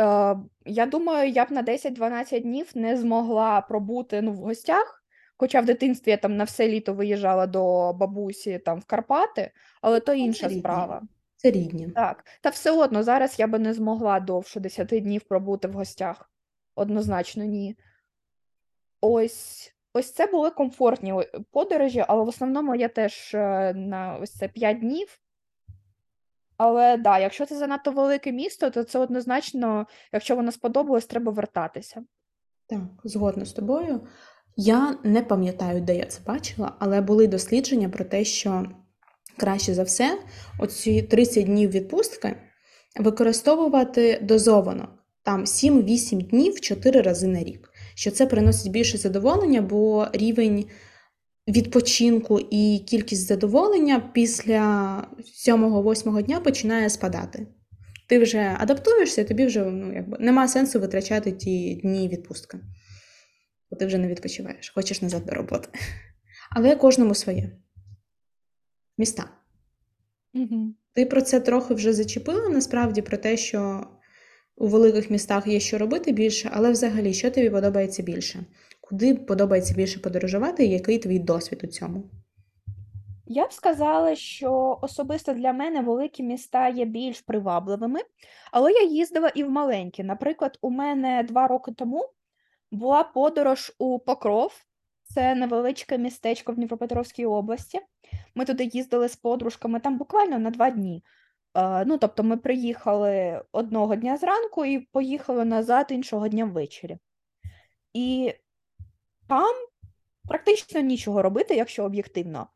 Е, 0.00 0.36
я 0.64 0.86
думаю, 0.86 1.30
я 1.30 1.44
б 1.44 1.52
на 1.52 1.62
10-12 1.62 2.40
днів 2.40 2.70
не 2.74 2.96
змогла 2.96 3.60
пробути 3.60 4.22
ну, 4.22 4.32
в 4.32 4.36
гостях, 4.36 5.02
хоча 5.36 5.60
в 5.60 5.64
дитинстві 5.64 6.10
я 6.10 6.16
там 6.16 6.36
на 6.36 6.44
все 6.44 6.68
літо 6.68 6.94
виїжджала 6.94 7.46
до 7.46 7.92
бабусі 7.92 8.58
там 8.58 8.80
в 8.80 8.84
Карпати, 8.84 9.50
але 9.82 10.00
то 10.00 10.14
інша 10.14 10.50
справа. 10.50 11.02
Це 11.38 11.50
рідні. 11.50 11.88
Так, 11.88 12.24
та 12.40 12.48
все 12.48 12.70
одно 12.70 13.02
зараз 13.02 13.38
я 13.38 13.46
би 13.46 13.58
не 13.58 13.74
змогла 13.74 14.20
довше 14.20 14.60
10 14.60 14.86
днів 14.86 15.22
пробути 15.22 15.68
в 15.68 15.72
гостях. 15.72 16.30
Однозначно, 16.74 17.44
ні. 17.44 17.76
Ось, 19.00 19.74
ось 19.92 20.12
це 20.12 20.26
були 20.26 20.50
комфортні 20.50 21.14
подорожі, 21.50 22.04
але 22.08 22.24
в 22.24 22.28
основному 22.28 22.74
я 22.74 22.88
теж 22.88 23.34
е, 23.34 23.74
на 23.74 24.18
ось 24.22 24.32
це 24.32 24.48
5 24.48 24.80
днів. 24.80 25.20
Але 26.56 26.96
да, 26.96 27.18
якщо 27.18 27.46
це 27.46 27.58
занадто 27.58 27.92
велике 27.92 28.32
місто, 28.32 28.70
то 28.70 28.84
це 28.84 28.98
однозначно, 28.98 29.86
якщо 30.12 30.36
воно 30.36 30.52
сподобалось, 30.52 31.06
треба 31.06 31.32
вертатися. 31.32 32.04
Так, 32.66 32.80
згодна 33.04 33.44
з 33.44 33.52
тобою. 33.52 34.06
Я 34.56 34.98
не 35.04 35.22
пам'ятаю, 35.22 35.80
де 35.80 35.96
я 35.96 36.06
це 36.06 36.20
бачила, 36.26 36.72
але 36.78 37.00
були 37.00 37.26
дослідження 37.26 37.88
про 37.88 38.04
те, 38.04 38.24
що 38.24 38.66
краще 39.38 39.74
за 39.74 39.82
все 39.82 40.18
оці 40.58 41.02
30 41.02 41.44
днів 41.44 41.70
відпустки 41.70 42.36
використовувати 42.96 44.18
дозовано 44.22 44.88
там 45.22 45.44
7-8 45.44 46.28
днів 46.28 46.60
4 46.60 47.00
рази 47.00 47.26
на 47.26 47.42
рік. 47.42 47.70
Що 47.94 48.10
це 48.10 48.26
приносить 48.26 48.72
більше 48.72 48.98
задоволення, 48.98 49.62
бо 49.62 50.06
рівень 50.12 50.64
відпочинку 51.48 52.40
і 52.50 52.78
кількість 52.86 53.26
задоволення 53.26 54.10
після 54.14 55.06
7-8 55.46 56.22
дня 56.22 56.40
починає 56.40 56.90
спадати. 56.90 57.46
Ти 58.08 58.18
вже 58.18 58.56
адаптуєшся, 58.58 59.24
тобі 59.24 59.46
вже 59.46 59.64
ну, 59.64 59.94
якби, 59.94 60.16
нема 60.20 60.48
сенсу 60.48 60.80
витрачати 60.80 61.32
ті 61.32 61.74
дні 61.74 62.08
відпустки. 62.08 62.58
Бо 63.70 63.76
ти 63.76 63.86
вже 63.86 63.98
не 63.98 64.08
відпочиваєш, 64.08 64.72
хочеш 64.74 65.02
назад 65.02 65.24
до 65.26 65.34
роботи. 65.34 65.68
Але 66.50 66.76
кожному 66.76 67.14
своє. 67.14 67.50
Міста. 68.98 69.28
Угу. 70.34 70.74
Ти 70.92 71.06
про 71.06 71.22
це 71.22 71.40
трохи 71.40 71.74
вже 71.74 71.92
зачепила, 71.92 72.48
насправді, 72.48 73.02
про 73.02 73.16
те, 73.16 73.36
що 73.36 73.86
у 74.56 74.66
великих 74.66 75.10
містах 75.10 75.46
є 75.46 75.60
що 75.60 75.78
робити 75.78 76.12
більше, 76.12 76.50
але 76.52 76.72
взагалі, 76.72 77.14
що 77.14 77.30
тобі 77.30 77.50
подобається 77.50 78.02
більше? 78.02 78.44
Куди 78.80 79.14
подобається 79.14 79.74
більше 79.74 80.00
подорожувати, 80.00 80.64
і 80.64 80.70
який 80.70 80.98
твій 80.98 81.18
досвід 81.18 81.60
у 81.64 81.66
цьому? 81.66 82.10
Я 83.26 83.46
б 83.46 83.52
сказала, 83.52 84.16
що 84.16 84.78
особисто 84.82 85.32
для 85.32 85.52
мене 85.52 85.82
великі 85.82 86.22
міста 86.22 86.68
є 86.68 86.84
більш 86.84 87.20
привабливими, 87.20 88.00
але 88.52 88.72
я 88.72 88.82
їздила 88.82 89.28
і 89.28 89.44
в 89.44 89.50
маленькі. 89.50 90.02
Наприклад, 90.02 90.58
у 90.60 90.70
мене 90.70 91.22
два 91.28 91.46
роки 91.46 91.72
тому 91.72 92.10
була 92.70 93.04
подорож 93.04 93.72
у 93.78 93.98
Покров, 93.98 94.52
це 95.08 95.34
невеличке 95.34 95.98
містечко 95.98 96.52
в 96.52 96.54
Дніпропетровській 96.54 97.26
області. 97.26 97.80
Ми 98.34 98.44
туди 98.44 98.64
їздили 98.64 99.08
з 99.08 99.16
подружками 99.16 99.80
там 99.80 99.98
буквально 99.98 100.38
на 100.38 100.50
два 100.50 100.70
дні. 100.70 101.04
Е, 101.54 101.84
Ну, 101.84 101.98
тобто 101.98 102.22
ми 102.22 102.36
приїхали 102.36 103.42
одного 103.52 103.96
дня 103.96 104.16
зранку 104.16 104.64
і 104.64 104.78
поїхали 104.78 105.44
назад 105.44 105.86
іншого 105.90 106.28
дня 106.28 106.44
ввечері. 106.44 106.98
І 107.92 108.34
там 109.28 109.54
практично 110.28 110.80
нічого 110.80 111.22
робити, 111.22 111.54
якщо 111.54 111.84
об'єктивно. 111.84 112.40
Е, 112.40 112.46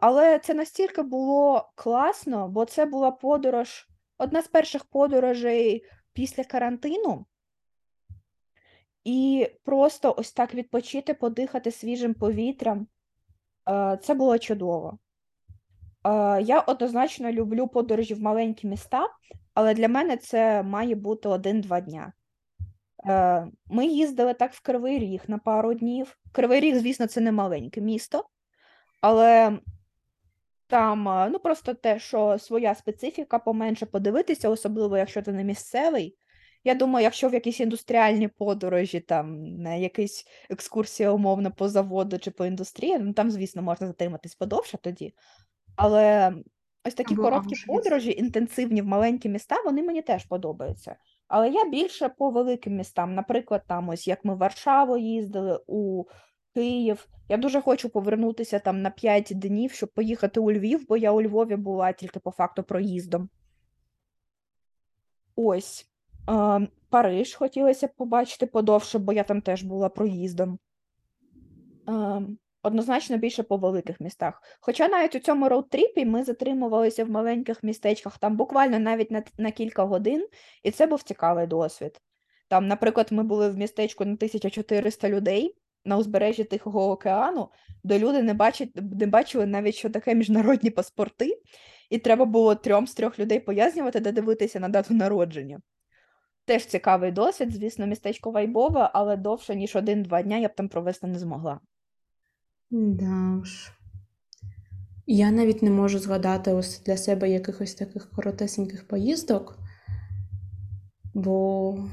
Але 0.00 0.38
це 0.38 0.54
настільки 0.54 1.02
було 1.02 1.72
класно, 1.74 2.48
бо 2.48 2.64
це 2.64 2.86
була 2.86 3.10
подорож, 3.10 3.88
одна 4.18 4.42
з 4.42 4.48
перших 4.48 4.84
подорожей 4.84 5.84
після 6.12 6.44
карантину. 6.44 7.26
І 9.04 9.48
просто 9.64 10.14
ось 10.18 10.32
так 10.32 10.54
відпочити, 10.54 11.14
подихати 11.14 11.70
свіжим 11.70 12.14
повітрям. 12.14 12.86
е, 13.68 13.98
Це 14.02 14.14
було 14.14 14.38
чудово. 14.38 14.98
Е, 16.06 16.42
Я 16.42 16.60
однозначно 16.60 17.32
люблю 17.32 17.68
подорожі 17.68 18.14
в 18.14 18.20
маленькі 18.20 18.68
міста, 18.68 19.08
але 19.54 19.74
для 19.74 19.88
мене 19.88 20.16
це 20.16 20.62
має 20.62 20.94
бути 20.94 21.28
один-два 21.28 21.80
дня. 21.80 22.12
Е, 23.06 23.46
Ми 23.66 23.86
їздили 23.86 24.34
так 24.34 24.52
в 24.52 24.60
Кривий 24.62 24.98
Ріг 24.98 25.22
на 25.28 25.38
пару 25.38 25.74
днів. 25.74 26.18
Кривий 26.32 26.60
Ріг, 26.60 26.76
звісно, 26.76 27.06
це 27.06 27.20
не 27.20 27.32
маленьке 27.32 27.80
місто, 27.80 28.24
але 29.00 29.58
Там, 30.66 31.28
ну 31.32 31.38
просто 31.38 31.74
те, 31.74 31.98
що 31.98 32.38
своя 32.38 32.74
специфіка 32.74 33.38
поменше 33.38 33.86
подивитися, 33.86 34.48
особливо 34.48 34.96
якщо 34.98 35.22
ти 35.22 35.32
не 35.32 35.44
місцевий. 35.44 36.16
Я 36.64 36.74
думаю, 36.74 37.04
якщо 37.04 37.28
в 37.28 37.34
якісь 37.34 37.60
індустріальні 37.60 38.28
подорожі, 38.28 39.00
там 39.00 39.44
на 39.56 39.74
якась 39.74 40.24
екскурсія 40.50 41.10
умовно 41.10 41.52
по 41.52 41.68
заводу 41.68 42.18
чи 42.18 42.30
по 42.30 42.46
індустрії, 42.46 42.98
ну 42.98 43.12
там, 43.12 43.30
звісно, 43.30 43.62
можна 43.62 43.86
затриматись 43.86 44.34
подовше 44.34 44.78
тоді. 44.82 45.14
Але 45.76 46.34
ось 46.84 46.94
такі 46.94 47.14
Або 47.14 47.22
короткі 47.22 47.54
Аушвіц. 47.54 47.66
подорожі, 47.66 48.12
інтенсивні 48.12 48.82
в 48.82 48.86
маленькі 48.86 49.28
міста, 49.28 49.56
вони 49.64 49.82
мені 49.82 50.02
теж 50.02 50.24
подобаються. 50.24 50.96
Але 51.28 51.50
я 51.50 51.64
більше 51.68 52.08
по 52.08 52.30
великим 52.30 52.76
містам. 52.76 53.14
Наприклад, 53.14 53.62
там 53.66 53.88
ось 53.88 54.08
як 54.08 54.24
ми 54.24 54.34
в 54.34 54.38
Варшаву 54.38 54.96
їздили, 54.96 55.60
у 55.66 56.04
Київ. 56.54 57.08
Я 57.28 57.36
дуже 57.36 57.60
хочу 57.60 57.88
повернутися 57.88 58.58
там 58.58 58.82
на 58.82 58.90
5 58.90 59.32
днів, 59.34 59.72
щоб 59.72 59.92
поїхати 59.92 60.40
у 60.40 60.52
Львів, 60.52 60.86
бо 60.88 60.96
я 60.96 61.12
у 61.12 61.22
Львові 61.22 61.56
була 61.56 61.92
тільки 61.92 62.20
по 62.20 62.30
факту 62.30 62.62
проїздом. 62.62 63.28
Ось. 65.36 65.93
Е, 66.28 66.68
Париж 66.90 67.34
хотілося 67.34 67.86
б 67.86 67.90
побачити 67.96 68.46
подовше, 68.46 68.98
бо 68.98 69.12
я 69.12 69.24
там 69.24 69.40
теж 69.40 69.62
була 69.62 69.88
проїздом. 69.88 70.58
Е, 71.88 72.22
Однозначно 72.62 73.16
більше 73.16 73.42
по 73.42 73.56
великих 73.56 74.00
містах. 74.00 74.42
Хоча 74.60 74.88
навіть 74.88 75.14
у 75.14 75.18
цьому 75.18 75.48
road 75.48 75.73
trip 75.73 75.98
і 75.98 76.04
ми 76.06 76.24
затримувалися 76.24 77.04
в 77.04 77.10
маленьких 77.10 77.62
містечках, 77.62 78.18
там 78.18 78.36
буквально 78.36 78.78
навіть 78.78 79.10
на, 79.10 79.22
на 79.38 79.50
кілька 79.50 79.84
годин, 79.84 80.28
і 80.62 80.70
це 80.70 80.86
був 80.86 81.02
цікавий 81.02 81.46
досвід. 81.46 82.00
Там, 82.48 82.68
наприклад, 82.68 83.08
ми 83.10 83.22
були 83.22 83.50
в 83.50 83.56
містечку 83.56 84.04
на 84.04 84.12
1400 84.12 85.08
людей 85.08 85.56
на 85.84 85.96
узбережжі 85.96 86.44
Тихого 86.44 86.90
океану, 86.90 87.48
де 87.82 87.98
люди 87.98 88.22
не 88.22 88.34
бачать, 88.34 88.70
не 88.74 89.06
бачили 89.06 89.46
навіть, 89.46 89.74
що 89.74 89.90
таке 89.90 90.14
міжнародні 90.14 90.70
паспорти, 90.70 91.40
і 91.90 91.98
треба 91.98 92.24
було 92.24 92.54
трьом 92.54 92.86
з 92.86 92.94
трьох 92.94 93.18
людей 93.18 93.40
пояснювати, 93.40 94.00
де 94.00 94.12
дивитися 94.12 94.60
на 94.60 94.68
дату 94.68 94.94
народження. 94.94 95.60
Теж 96.44 96.66
цікавий 96.66 97.12
досвід, 97.12 97.52
звісно, 97.52 97.86
містечко 97.86 98.30
вайбове, 98.30 98.90
але 98.92 99.16
довше, 99.16 99.56
ніж 99.56 99.76
один-два 99.76 100.22
дня 100.22 100.38
я 100.38 100.48
б 100.48 100.54
там 100.54 100.68
провести 100.68 101.06
не 101.06 101.18
змогла. 101.18 101.60
Да 102.70 103.38
уж. 103.40 103.72
Я 105.06 105.30
навіть 105.30 105.62
не 105.62 105.70
можу 105.70 105.98
згадати 105.98 106.52
ось 106.52 106.82
для 106.86 106.96
себе 106.96 107.30
якихось 107.30 107.74
таких 107.74 108.10
коротесеньких 108.10 108.88
поїздок, 108.88 109.58
бо 111.14 111.88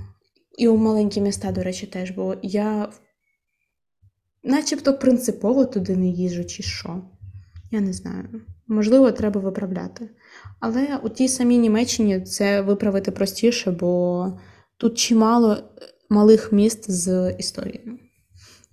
і 0.57 0.67
у 0.67 0.77
маленькі 0.77 1.21
міста, 1.21 1.51
до 1.51 1.63
речі, 1.63 1.87
теж, 1.87 2.11
бо 2.11 2.35
я 2.41 2.91
начебто 4.43 4.97
принципово 4.97 5.65
туди 5.65 5.95
не 5.95 6.07
їжджу, 6.07 6.45
чи 6.45 6.63
що. 6.63 7.01
Я 7.71 7.81
не 7.81 7.93
знаю. 7.93 8.41
Можливо, 8.71 9.11
треба 9.11 9.41
виправляти. 9.41 10.09
Але 10.59 10.99
у 11.03 11.09
тій 11.09 11.27
самій 11.27 11.57
Німеччині 11.57 12.21
це 12.21 12.61
виправити 12.61 13.11
простіше, 13.11 13.71
бо 13.71 14.25
тут 14.77 14.97
чимало 14.97 15.53
е, 15.53 15.61
малих 16.09 16.51
міст 16.51 16.91
з 16.91 17.35
історією. 17.39 17.99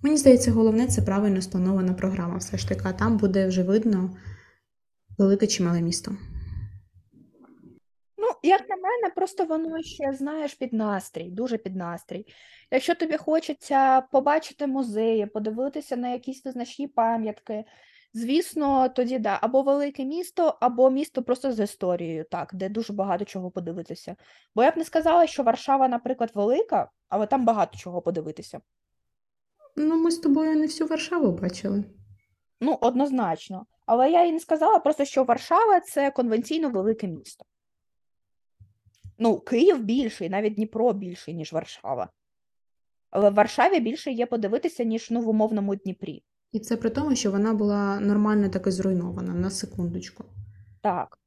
Мені 0.01 0.17
здається, 0.17 0.51
головне 0.51 0.87
це 0.87 1.01
правильно 1.01 1.41
спланована 1.41 1.93
програма, 1.93 2.37
все 2.37 2.57
ж 2.57 2.69
таки, 2.69 2.81
а 2.83 2.93
там 2.93 3.17
буде 3.17 3.47
вже 3.47 3.63
видно 3.63 4.17
велике 5.17 5.47
чи 5.47 5.63
мале 5.63 5.81
місто. 5.81 6.11
Ну, 8.17 8.27
як 8.43 8.69
на 8.69 8.75
мене, 8.75 9.13
просто 9.15 9.45
воно 9.45 9.81
ще, 9.81 10.13
знаєш, 10.13 10.53
під 10.53 10.73
настрій, 10.73 11.29
дуже 11.29 11.57
під 11.57 11.75
настрій. 11.75 12.25
Якщо 12.71 12.95
тобі 12.95 13.17
хочеться 13.17 14.01
побачити 14.01 14.67
музеї, 14.67 15.25
подивитися 15.25 15.95
на 15.95 16.09
якісь 16.09 16.45
визначні 16.45 16.87
пам'ятки, 16.87 17.63
звісно, 18.13 18.89
тоді 18.89 19.19
да, 19.19 19.39
або 19.41 19.61
велике 19.61 20.05
місто, 20.05 20.57
або 20.61 20.89
місто 20.89 21.23
просто 21.23 21.51
з 21.51 21.63
історією, 21.63 22.25
так, 22.31 22.55
де 22.55 22.69
дуже 22.69 22.93
багато 22.93 23.25
чого 23.25 23.51
подивитися. 23.51 24.15
Бо 24.55 24.63
я 24.63 24.71
б 24.71 24.77
не 24.77 24.83
сказала, 24.83 25.27
що 25.27 25.43
Варшава, 25.43 25.87
наприклад, 25.87 26.31
велика, 26.33 26.89
але 27.09 27.27
там 27.27 27.45
багато 27.45 27.77
чого 27.77 28.01
подивитися. 28.01 28.61
Ну, 29.75 30.03
ми 30.03 30.11
з 30.11 30.19
тобою 30.19 30.55
не 30.55 30.65
всю 30.65 30.87
Варшаву 30.87 31.31
бачили. 31.31 31.83
Ну, 32.61 32.77
однозначно. 32.81 33.65
Але 33.85 34.11
я 34.11 34.25
і 34.25 34.31
не 34.31 34.39
сказала 34.39 34.79
просто, 34.79 35.05
що 35.05 35.23
Варшава 35.23 35.79
це 35.79 36.11
конвенційно 36.11 36.69
велике 36.69 37.07
місто. 37.07 37.45
Ну, 39.17 39.39
Київ 39.39 39.83
більший, 39.83 40.29
навіть 40.29 40.55
Дніпро 40.55 40.93
більший, 40.93 41.33
ніж 41.33 41.53
Варшава. 41.53 42.09
Але 43.11 43.29
в 43.29 43.33
Варшаві 43.33 43.79
більше 43.79 44.11
є 44.11 44.25
подивитися, 44.25 44.83
ніж 44.83 45.11
ну, 45.11 45.21
в 45.21 45.29
умовному 45.29 45.75
Дніпрі. 45.75 46.23
І 46.51 46.59
це 46.59 46.77
при 46.77 46.89
тому, 46.89 47.15
що 47.15 47.31
вона 47.31 47.53
була 47.53 47.99
нормально 47.99 48.49
таки 48.49 48.71
зруйнована 48.71 49.33
на 49.33 49.49
секундочку. 49.49 50.23
Так. 50.81 51.19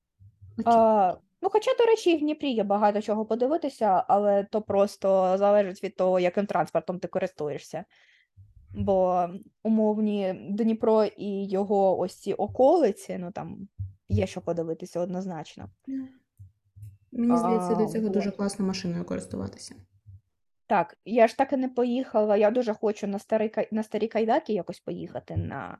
Окей. 0.52 0.64
А, 0.76 1.16
ну, 1.42 1.48
хоча, 1.52 1.70
до 1.78 1.84
речі, 1.84 2.12
і 2.12 2.16
в 2.16 2.20
Дніпрі 2.20 2.50
є 2.50 2.64
багато 2.64 3.02
чого 3.02 3.24
подивитися, 3.26 4.04
але 4.08 4.44
то 4.44 4.62
просто 4.62 5.38
залежить 5.38 5.84
від 5.84 5.96
того, 5.96 6.20
яким 6.20 6.46
транспортом 6.46 6.98
ти 6.98 7.08
користуєшся. 7.08 7.84
Бо 8.74 9.26
умовні 9.62 10.48
Дніпро 10.50 11.04
і 11.04 11.48
його 11.48 11.98
ось 11.98 12.14
ці 12.14 12.32
околиці, 12.32 13.18
ну 13.18 13.30
там 13.32 13.68
є 14.08 14.26
що 14.26 14.40
подивитися 14.40 15.00
однозначно. 15.00 15.68
Мені 17.12 17.36
здається, 17.36 17.74
до 17.74 17.84
А, 17.84 17.86
цього 17.86 18.08
дуже 18.08 18.30
класно 18.30 18.66
машиною 18.66 19.04
користуватися. 19.04 19.74
Так, 20.72 20.96
я 21.04 21.28
ж 21.28 21.36
так 21.36 21.52
і 21.52 21.56
не 21.56 21.68
поїхала. 21.68 22.36
Я 22.36 22.50
дуже 22.50 22.74
хочу 22.74 23.06
на 23.06 23.18
старий 23.18 23.52
на 23.72 23.82
старі 23.82 24.08
кайдаки 24.08 24.52
якось 24.52 24.80
поїхати 24.80 25.36
на 25.36 25.78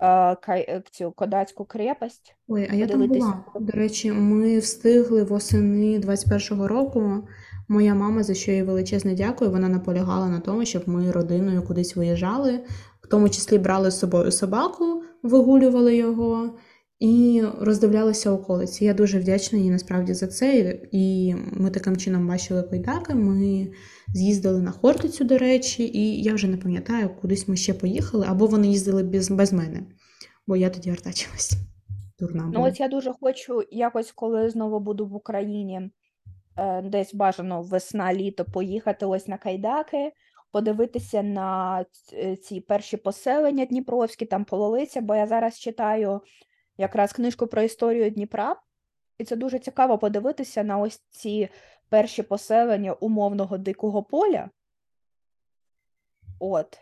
е, 0.00 0.36
кай, 0.36 0.60
е, 0.60 0.82
цю 0.90 1.12
кодацьку 1.12 1.64
крепость. 1.64 2.36
Ой, 2.48 2.68
а 2.70 2.74
я 2.74 2.86
там 2.86 3.06
була. 3.08 3.44
До 3.60 3.72
речі, 3.72 4.12
ми 4.12 4.58
встигли 4.58 5.22
восени 5.22 5.98
21-го 5.98 6.68
року. 6.68 7.28
Моя 7.68 7.94
мама, 7.94 8.22
за 8.22 8.34
що 8.34 8.52
їй 8.52 8.62
величезне 8.62 9.14
дякую, 9.14 9.50
вона 9.50 9.68
наполягала 9.68 10.28
на 10.28 10.40
тому, 10.40 10.64
щоб 10.64 10.88
ми 10.88 11.10
родиною 11.10 11.62
кудись 11.62 11.96
виїжджали, 11.96 12.60
в 13.00 13.06
тому 13.06 13.28
числі 13.28 13.58
брали 13.58 13.90
з 13.90 13.98
собою 13.98 14.32
собаку, 14.32 15.02
вигулювали 15.22 15.96
його 15.96 16.54
і 17.02 17.42
роздивлялися 17.60 18.30
околиці. 18.30 18.84
Я 18.84 18.94
дуже 18.94 19.18
вдячна 19.18 19.58
їй 19.58 19.70
насправді 19.70 20.14
за 20.14 20.26
це. 20.26 20.78
І 20.92 21.34
ми 21.52 21.70
таким 21.70 21.96
чином 21.96 22.28
бачили 22.28 22.62
койдаки. 22.62 23.14
Ми 23.14 23.72
з'їздили 24.14 24.62
на 24.62 24.70
Хортицю, 24.70 25.24
до 25.24 25.38
речі, 25.38 25.84
і 25.84 26.22
я 26.22 26.34
вже 26.34 26.46
не 26.46 26.56
пам'ятаю, 26.56 27.10
кудись 27.20 27.48
ми 27.48 27.56
ще 27.56 27.74
поїхали, 27.74 28.26
або 28.28 28.46
вони 28.46 28.66
їздили 28.66 29.02
без, 29.02 29.30
без 29.30 29.52
мене, 29.52 29.82
бо 30.46 30.56
я 30.56 30.70
тоді 30.70 30.90
артачилась. 30.90 31.52
Дурна 32.20 32.44
Ну, 32.44 32.52
була. 32.52 32.68
от 32.68 32.80
я 32.80 32.88
дуже 32.88 33.12
хочу 33.20 33.62
якось, 33.70 34.12
коли 34.12 34.50
знову 34.50 34.80
буду 34.80 35.06
в 35.06 35.14
Україні, 35.14 35.90
е, 36.56 36.82
десь 36.82 37.14
бажано 37.14 37.62
весна-літо 37.62 38.44
поїхати 38.44 39.06
ось 39.06 39.28
на 39.28 39.38
кайдаки, 39.38 40.12
подивитися 40.52 41.22
на 41.22 41.84
е, 42.12 42.36
ці 42.36 42.60
перші 42.60 42.96
поселення 42.96 43.64
дніпровські, 43.64 44.26
там 44.26 44.44
пололиця, 44.44 45.00
бо 45.00 45.14
я 45.14 45.26
зараз 45.26 45.58
читаю 45.58 46.20
якраз 46.82 47.12
книжку 47.12 47.46
про 47.46 47.62
історію 47.62 48.10
Дніпра, 48.10 48.56
і 49.18 49.24
це 49.24 49.36
дуже 49.36 49.58
цікаво 49.58 49.98
подивитися 49.98 50.62
на 50.62 50.78
ось 50.78 51.02
ці 51.10 51.48
перші 51.88 52.22
поселення 52.22 52.92
умовного 52.92 53.58
дикого 53.58 54.02
поля. 54.02 54.50
От. 56.38 56.78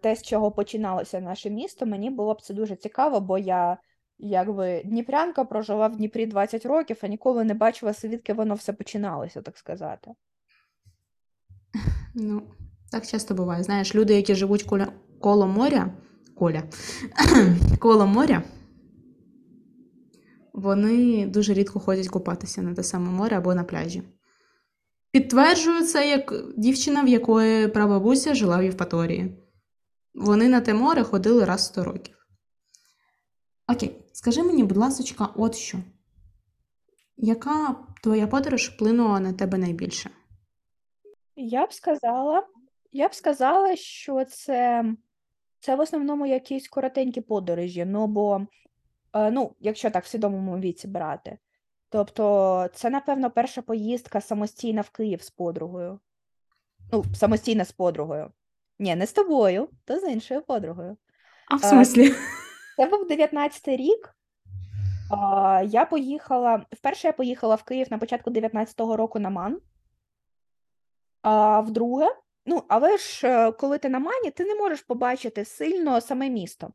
Те, 0.00 0.16
з 0.16 0.22
чого 0.22 0.50
починалося 0.50 1.20
наше 1.20 1.50
місто, 1.50 1.86
мені 1.86 2.10
було 2.10 2.34
б 2.34 2.42
це 2.42 2.54
дуже 2.54 2.76
цікаво, 2.76 3.20
бо 3.20 3.38
я, 3.38 3.78
якби, 4.18 4.82
дніпрянка 4.84 5.44
прожила 5.44 5.88
в 5.88 5.96
Дніпрі 5.96 6.26
20 6.26 6.66
років, 6.66 6.98
а 7.02 7.06
ніколи 7.06 7.44
не 7.44 7.54
бачила, 7.54 7.92
звідки 7.92 8.32
воно 8.32 8.54
все 8.54 8.72
починалося, 8.72 9.42
так 9.42 9.58
сказати. 9.58 10.10
Ну, 12.14 12.42
так 12.90 13.06
часто 13.06 13.34
буває. 13.34 13.62
Знаєш, 13.62 13.94
люди, 13.94 14.14
які 14.14 14.34
живуть 14.34 14.66
коло 15.20 15.46
моря, 15.46 15.90
коля, 16.38 16.62
коло 17.78 18.06
моря, 18.06 18.42
вони 20.52 21.26
дуже 21.26 21.54
рідко 21.54 21.80
ходять 21.80 22.08
купатися 22.08 22.62
на 22.62 22.74
те 22.74 22.82
саме 22.82 23.10
море 23.10 23.36
або 23.36 23.54
на 23.54 23.64
пляжі. 23.64 24.02
Підтверджую 25.10 25.82
це 25.82 26.08
як 26.08 26.34
дівчина, 26.56 27.02
в 27.02 27.08
якої 27.08 27.68
прабабуся 27.68 28.34
жила 28.34 28.58
в 28.58 28.62
Євпаторії. 28.62 29.42
Вони 30.14 30.48
на 30.48 30.60
те 30.60 30.74
море 30.74 31.02
ходили 31.02 31.44
раз 31.44 31.64
100 31.64 31.84
років. 31.84 32.26
Окей, 33.68 34.04
скажи 34.12 34.42
мені, 34.42 34.64
будь 34.64 34.76
ласочка, 34.76 35.28
от 35.34 35.54
що. 35.54 35.78
Яка 37.16 37.76
твоя 38.02 38.26
подорож 38.26 38.68
вплинула 38.68 39.20
на 39.20 39.32
тебе 39.32 39.58
найбільше? 39.58 40.10
Я 41.36 41.66
б 41.66 41.72
сказала, 41.72 42.46
я 42.92 43.08
б 43.08 43.14
сказала, 43.14 43.76
що 43.76 44.24
це, 44.24 44.84
це 45.66 45.76
в 45.76 45.80
основному 45.80 46.26
якісь 46.26 46.68
коротенькі 46.68 47.20
подорожі, 47.20 47.84
ну 47.84 48.06
бо, 48.06 48.46
е, 49.12 49.30
ну, 49.30 49.54
якщо 49.60 49.90
так 49.90 50.04
в 50.04 50.06
свідомому 50.06 50.58
віці 50.58 50.88
брати. 50.88 51.38
Тобто, 51.88 52.68
це, 52.74 52.90
напевно, 52.90 53.30
перша 53.30 53.62
поїздка 53.62 54.20
самостійна 54.20 54.80
в 54.80 54.90
Київ 54.90 55.22
з 55.22 55.30
подругою. 55.30 56.00
Ну, 56.92 57.04
самостійна 57.14 57.64
з 57.64 57.72
подругою. 57.72 58.32
Ні, 58.78 58.96
не 58.96 59.06
з 59.06 59.12
тобою, 59.12 59.68
то 59.84 59.98
з 59.98 60.12
іншою 60.12 60.42
подругою. 60.42 60.96
А 61.50 61.56
в 61.56 61.60
А, 61.62 61.68
смислі? 61.68 62.14
Це 62.76 62.86
був 62.86 63.10
19-й 63.10 63.76
рік. 63.76 64.14
Я 65.72 65.84
поїхала, 65.90 66.66
вперше 66.72 67.08
я 67.08 67.12
поїхала 67.12 67.54
в 67.54 67.62
Київ 67.62 67.86
на 67.90 67.98
початку 67.98 68.30
19-го 68.30 68.96
року 68.96 69.18
на 69.18 69.30
МАН. 69.30 69.60
А 71.22 71.60
вдруге, 71.60 72.16
ну, 72.46 72.62
але 72.68 72.96
ж 72.96 73.28
е, 73.28 73.52
коли 73.52 73.78
ти 73.78 73.88
на 73.88 73.98
Мані, 73.98 74.30
ти 74.30 74.44
не 74.44 74.54
можеш 74.54 74.82
побачити 74.82 75.44
сильно 75.44 76.00
саме 76.00 76.30
місто. 76.30 76.70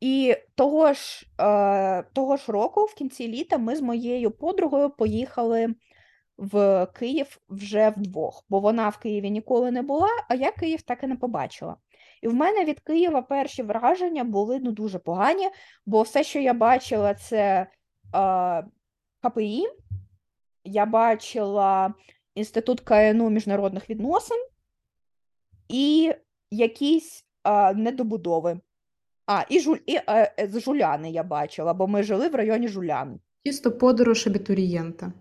І 0.00 0.36
того 0.54 0.92
ж, 0.92 1.26
е, 1.40 2.02
того 2.02 2.36
ж 2.36 2.52
року, 2.52 2.84
в 2.84 2.94
кінці 2.94 3.28
літа, 3.28 3.58
ми 3.58 3.76
з 3.76 3.80
моєю 3.80 4.30
подругою 4.30 4.90
поїхали 4.90 5.74
в 6.38 6.86
Київ 6.86 7.38
вже 7.48 7.90
вдвох, 7.90 8.44
бо 8.48 8.60
вона 8.60 8.88
в 8.88 8.98
Києві 8.98 9.30
ніколи 9.30 9.70
не 9.70 9.82
була, 9.82 10.08
а 10.28 10.34
я 10.34 10.50
Київ 10.50 10.82
так 10.82 11.02
і 11.02 11.06
не 11.06 11.16
побачила. 11.16 11.76
І 12.22 12.28
в 12.28 12.34
мене 12.34 12.64
від 12.64 12.80
Києва 12.80 13.22
перші 13.22 13.62
враження 13.62 14.24
були 14.24 14.58
ну, 14.58 14.72
дуже 14.72 14.98
погані, 14.98 15.48
бо 15.86 16.02
все, 16.02 16.24
що 16.24 16.38
я 16.38 16.54
бачила, 16.54 17.14
це 17.14 17.66
е, 18.14 18.64
КПІ, 19.22 19.68
я 20.64 20.86
бачила 20.86 21.94
Інститут 22.34 22.80
КНУ 22.80 23.30
міжнародних 23.30 23.90
відносин 23.90 24.47
і 25.68 26.12
якісь 26.50 27.24
е, 27.44 27.74
недобудови. 27.74 28.60
А, 29.26 29.44
і, 29.48 29.60
жуль, 29.60 29.76
і 29.86 29.94
е, 29.94 30.34
е, 30.40 30.48
з 30.52 30.60
Жуляни 30.60 31.10
я 31.10 31.22
бачила, 31.22 31.74
бо 31.74 31.86
ми 31.86 32.02
жили 32.02 32.28
в 32.28 32.34
районі 32.34 32.68
Жулян. 32.68 33.20
Чисто 33.44 33.72
подорож 33.72 34.26
абітурієнта. 34.26 35.12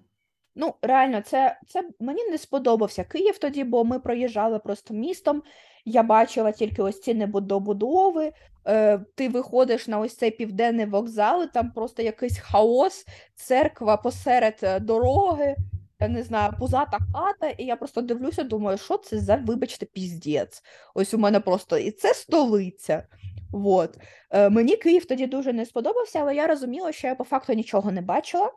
Ну, 0.55 0.73
реально, 0.81 1.21
це, 1.21 1.59
це 1.67 1.83
мені 1.99 2.23
не 2.29 2.37
сподобався 2.37 3.03
Київ 3.03 3.37
тоді, 3.37 3.63
бо 3.63 3.83
ми 3.83 3.99
проїжджали 3.99 4.59
просто 4.59 4.93
містом. 4.93 5.43
Я 5.85 6.03
бачила 6.03 6.51
тільки 6.51 6.81
ось 6.81 7.01
ці 7.01 7.13
недобудови. 7.13 8.31
Е, 8.67 8.99
ти 9.15 9.29
виходиш 9.29 9.87
на 9.87 9.99
ось 9.99 10.15
цей 10.15 10.31
південний 10.31 10.85
вокзал, 10.85 11.43
і 11.43 11.47
там 11.47 11.71
просто 11.71 12.01
якийсь 12.01 12.39
хаос, 12.39 13.05
церква 13.35 13.97
посеред 13.97 14.59
е, 14.63 14.79
дороги, 14.79 15.55
я 15.99 16.07
не 16.07 16.23
знаю, 16.23 16.53
пузата 16.59 16.99
хата, 17.13 17.49
і 17.49 17.65
я 17.65 17.75
просто 17.75 18.01
дивлюся, 18.01 18.43
думаю, 18.43 18.77
що 18.77 18.97
це 18.97 19.19
за, 19.19 19.35
вибачте, 19.35 19.85
піздець. 19.85 20.63
Ось 20.95 21.13
у 21.13 21.17
мене 21.17 21.39
просто 21.39 21.77
і 21.77 21.91
це 21.91 22.13
столиця. 22.13 23.07
Вот. 23.51 23.97
Е, 24.31 24.49
мені 24.49 24.75
Київ 24.75 25.05
тоді 25.05 25.27
дуже 25.27 25.53
не 25.53 25.65
сподобався, 25.65 26.19
але 26.19 26.35
я 26.35 26.47
розуміла, 26.47 26.91
що 26.91 27.07
я 27.07 27.15
по 27.15 27.23
факту 27.23 27.53
нічого 27.53 27.91
не 27.91 28.01
бачила. 28.01 28.51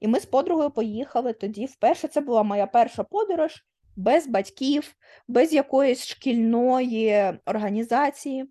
І 0.00 0.08
ми 0.08 0.20
з 0.20 0.26
подругою 0.26 0.70
поїхали 0.70 1.32
тоді. 1.32 1.66
Вперше 1.66 2.08
це 2.08 2.20
була 2.20 2.42
моя 2.42 2.66
перша 2.66 3.02
подорож 3.02 3.64
без 3.96 4.26
батьків, 4.26 4.94
без 5.28 5.52
якоїсь 5.52 6.06
шкільної 6.06 7.32
організації. 7.46 8.50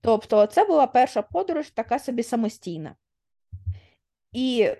Тобто, 0.00 0.46
це 0.46 0.64
була 0.64 0.86
перша 0.86 1.22
подорож, 1.22 1.70
така 1.70 1.98
собі 1.98 2.22
самостійна. 2.22 2.96
І 4.32 4.70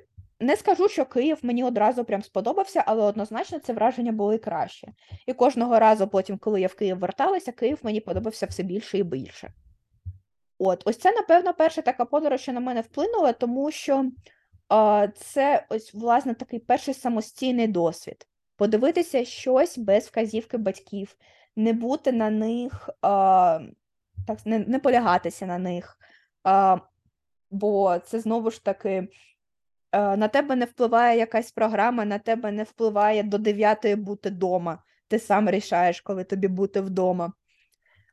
не 0.44 0.56
скажу, 0.56 0.88
що 0.88 1.04
Київ 1.04 1.38
мені 1.42 1.64
одразу 1.64 2.04
прям 2.04 2.22
сподобався, 2.22 2.84
але 2.86 3.02
однозначно 3.02 3.58
це 3.58 3.72
враження 3.72 4.12
були 4.12 4.38
краще. 4.38 4.88
І 5.26 5.32
кожного 5.32 5.78
разу, 5.78 6.08
потім, 6.08 6.38
коли 6.38 6.60
я 6.60 6.66
в 6.66 6.74
Київ 6.74 6.98
верталася, 6.98 7.52
Київ 7.52 7.78
мені 7.82 8.00
подобався 8.00 8.46
все 8.46 8.62
більше 8.62 8.98
і 8.98 9.02
більше. 9.02 9.52
От, 10.58 10.82
ось 10.84 10.98
це, 10.98 11.12
напевно, 11.12 11.54
перша 11.54 11.82
така 11.82 12.04
подорож, 12.04 12.40
що 12.40 12.52
на 12.52 12.60
мене 12.60 12.80
вплинула, 12.80 13.32
тому 13.32 13.70
що 13.70 14.10
а, 14.68 15.08
це 15.16 15.66
ось, 15.68 15.94
власне, 15.94 16.34
такий 16.34 16.58
перший 16.58 16.94
самостійний 16.94 17.66
досвід. 17.66 18.26
Подивитися 18.56 19.24
щось 19.24 19.78
без 19.78 20.06
вказівки 20.06 20.58
батьків, 20.58 21.16
не 21.56 21.72
бути 21.72 22.12
на 22.12 22.30
них, 22.30 22.90
а, 23.02 23.60
так, 24.26 24.46
не, 24.46 24.58
не 24.58 24.78
полягатися 24.78 25.46
на 25.46 25.58
них. 25.58 25.98
А, 26.44 26.78
бо 27.50 27.98
це 27.98 28.20
знову 28.20 28.50
ж 28.50 28.64
таки 28.64 29.08
на 29.94 30.28
тебе 30.28 30.56
не 30.56 30.64
впливає 30.64 31.18
якась 31.18 31.52
програма, 31.52 32.04
на 32.04 32.18
тебе 32.18 32.52
не 32.52 32.62
впливає 32.62 33.22
до 33.22 33.38
9 33.38 33.94
бути 33.94 34.28
вдома. 34.28 34.82
Ти 35.08 35.18
сам 35.18 35.50
рішаєш, 35.50 36.00
коли 36.00 36.24
тобі 36.24 36.48
бути 36.48 36.80
вдома. 36.80 37.32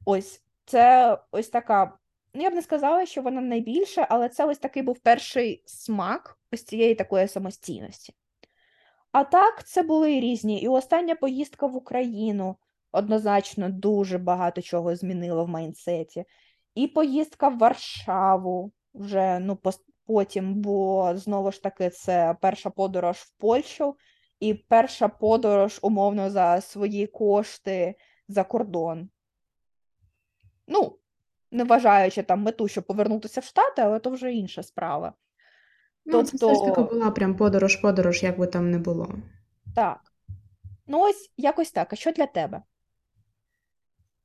Ось 0.05 0.43
це 0.65 1.17
ось 1.31 1.49
така. 1.49 1.97
Ну, 2.33 2.41
я 2.43 2.49
б 2.49 2.53
не 2.53 2.61
сказала, 2.61 3.05
що 3.05 3.21
вона 3.21 3.41
найбільша, 3.41 4.07
але 4.09 4.29
це 4.29 4.45
ось 4.45 4.57
такий 4.57 4.83
був 4.83 4.99
перший 4.99 5.63
смак 5.65 6.39
ось 6.51 6.63
цієї 6.63 6.95
такої 6.95 7.27
самостійності. 7.27 8.13
А 9.11 9.23
так, 9.23 9.67
це 9.67 9.83
були 9.83 10.13
і 10.13 10.19
різні. 10.19 10.61
І 10.61 10.67
остання 10.67 11.15
поїздка 11.15 11.65
в 11.65 11.75
Україну 11.75 12.55
однозначно 12.91 13.69
дуже 13.69 14.17
багато 14.17 14.61
чого 14.61 14.95
змінила 14.95 15.43
в 15.43 15.49
майнсеті. 15.49 16.25
І 16.75 16.87
поїздка 16.87 17.47
в 17.47 17.57
Варшаву 17.57 18.71
вже 18.93 19.39
ну, 19.39 19.57
потім, 20.11 20.53
бо 20.55 21.11
знову 21.15 21.51
ж 21.51 21.63
таки 21.63 21.89
це 21.89 22.35
перша 22.41 22.69
подорож 22.69 23.17
в 23.17 23.31
Польщу 23.37 23.95
і 24.39 24.53
перша 24.53 25.07
подорож, 25.07 25.79
умовно, 25.81 26.29
за 26.29 26.61
свої 26.61 27.07
кошти 27.07 27.95
за 28.27 28.43
кордон. 28.43 29.09
Ну, 30.67 30.97
не 31.51 31.63
вважаючи 31.63 32.23
там 32.23 32.41
мету, 32.41 32.67
щоб 32.67 32.83
повернутися 32.83 33.41
в 33.41 33.43
Штати, 33.43 33.81
але 33.81 33.99
то 33.99 34.09
вже 34.09 34.33
інша 34.33 34.63
справа. 34.63 35.13
Ну, 36.05 36.23
це 36.23 36.37
все 36.37 36.55
ж 36.55 36.61
таки 36.61 36.73
Тобто- 36.75 36.93
була 36.93 37.11
прям 37.11 37.35
подорож-подорож, 37.35 38.23
як 38.23 38.39
би 38.39 38.47
там 38.47 38.71
не 38.71 38.79
було. 38.79 39.15
Так. 39.75 39.99
Ну, 40.87 41.01
ось 41.01 41.31
якось 41.37 41.71
так. 41.71 41.93
А 41.93 41.95
що 41.95 42.11
для 42.11 42.25
тебе? 42.25 42.61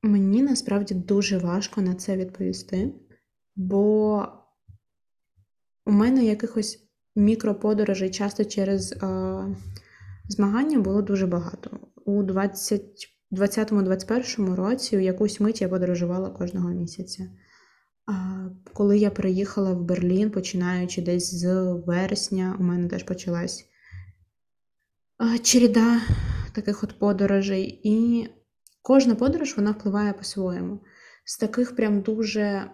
Мені 0.03 0.43
насправді 0.43 0.95
дуже 0.95 1.39
важко 1.39 1.81
на 1.81 1.95
це 1.95 2.17
відповісти, 2.17 2.93
бо 3.57 4.29
у 5.87 5.91
мене 5.93 6.25
якихось 6.25 6.89
мікроподорожей 7.17 8.11
часто 8.11 8.45
через 8.45 8.93
е, 8.93 8.99
змагання 10.29 10.79
було 10.79 11.03
дуже 11.03 11.27
багато. 11.27 11.71
У 12.05 12.23
20 12.23 13.13
20-21 13.33 14.55
році 14.55 14.97
у 14.97 15.01
якусь 15.01 15.41
мить 15.41 15.61
я 15.61 15.69
подорожувала 15.69 16.31
кожного 16.31 16.69
місяця. 16.69 17.29
А 18.07 18.47
коли 18.73 18.99
я 18.99 19.11
приїхала 19.11 19.73
в 19.73 19.83
Берлін, 19.83 20.31
починаючи 20.31 21.03
десь 21.03 21.35
з 21.35 21.73
вересня, 21.73 22.57
у 22.61 22.63
мене 22.63 22.89
теж 22.89 23.03
почалась 23.03 23.65
череда 25.43 26.01
таких 26.53 26.85
от 26.85 26.99
подорожей. 26.99 27.81
І 27.83 28.29
кожна 28.83 29.15
подорож 29.15 29.57
вона 29.57 29.71
впливає 29.71 30.13
по-своєму. 30.13 30.81
З 31.25 31.39
таких 31.39 31.77
прям 31.77 32.01
дуже 32.01 32.71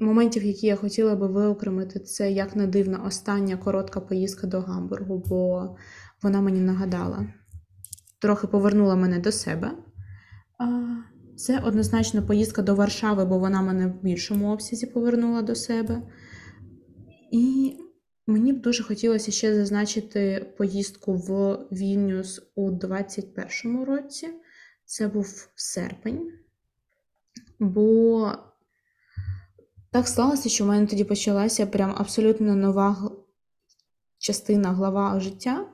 моментів, 0.00 0.44
які 0.44 0.66
я 0.66 0.76
хотіла 0.76 1.16
би 1.16 1.26
виокремити, 1.26 2.00
це 2.00 2.32
як 2.32 2.56
не 2.56 2.66
дивно 2.66 3.04
остання 3.06 3.56
коротка 3.56 4.00
поїздка 4.00 4.46
до 4.46 4.60
Гамбургу, 4.60 5.24
бо 5.26 5.76
вона 6.22 6.40
мені 6.40 6.60
нагадала, 6.60 7.26
трохи 8.18 8.46
повернула 8.46 8.96
мене 8.96 9.18
до 9.18 9.32
себе. 9.32 9.70
Це 11.36 11.58
однозначно 11.58 12.26
поїздка 12.26 12.62
до 12.62 12.74
Варшави, 12.74 13.24
бо 13.24 13.38
вона 13.38 13.62
мене 13.62 13.86
в 13.86 14.02
більшому 14.02 14.52
обсязі 14.52 14.86
повернула 14.86 15.42
до 15.42 15.54
себе. 15.54 16.02
І 17.32 17.76
мені 18.26 18.52
б 18.52 18.60
дуже 18.60 18.82
хотілося 18.82 19.32
ще 19.32 19.54
зазначити 19.54 20.52
поїздку 20.58 21.14
в 21.14 21.58
Вільнюс 21.72 22.42
у 22.54 22.70
21-му 22.70 23.84
році. 23.84 24.28
Це 24.84 25.08
був 25.08 25.48
серпень, 25.54 26.32
бо 27.58 28.32
так 29.92 30.08
сталося, 30.08 30.48
що 30.48 30.64
в 30.64 30.66
мене 30.66 30.86
тоді 30.86 31.04
почалася 31.04 31.66
прям 31.66 31.94
абсолютно 31.98 32.56
нова 32.56 33.12
частина 34.18 34.72
глава 34.72 35.20
життя. 35.20 35.66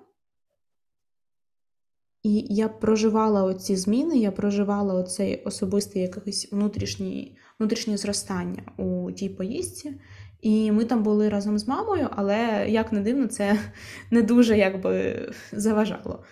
І 2.22 2.46
я 2.54 2.68
проживала 2.68 3.44
оці 3.44 3.76
зміни, 3.76 4.18
я 4.18 4.30
проживала 4.30 4.94
оцей 4.94 5.42
особистий 5.42 6.02
якийсь 6.02 6.52
внутрішній, 6.52 7.38
внутрішнє 7.58 7.96
зростання 7.96 8.62
у 8.76 9.12
тій 9.12 9.28
поїздці. 9.28 10.00
І 10.40 10.72
ми 10.72 10.84
там 10.84 11.02
були 11.02 11.28
разом 11.28 11.58
з 11.58 11.68
мамою, 11.68 12.08
але 12.10 12.66
як 12.68 12.92
не 12.92 13.00
дивно, 13.00 13.26
це 13.26 13.58
не 14.10 14.22
дуже 14.22 14.58
якби 14.58 15.22
заважало. 15.52 16.24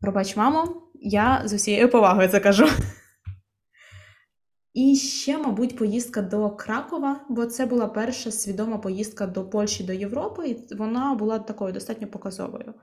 Пробач, 0.00 0.36
мамо, 0.36 0.82
я 0.94 1.42
з 1.44 1.52
усією 1.52 1.88
повагою 1.88 2.28
це 2.28 2.40
кажу. 2.40 2.66
І 4.74 4.96
ще, 4.96 5.38
мабуть, 5.38 5.76
поїздка 5.76 6.22
до 6.22 6.50
Кракова, 6.50 7.26
бо 7.28 7.46
це 7.46 7.66
була 7.66 7.86
перша 7.86 8.30
свідома 8.30 8.78
поїздка 8.78 9.26
до 9.26 9.50
Польщі, 9.50 9.84
до 9.84 9.92
Європи, 9.92 10.48
і 10.48 10.74
вона 10.74 11.14
була 11.14 11.38
такою 11.38 11.72
достатньо 11.72 12.08
показовою. 12.08 12.74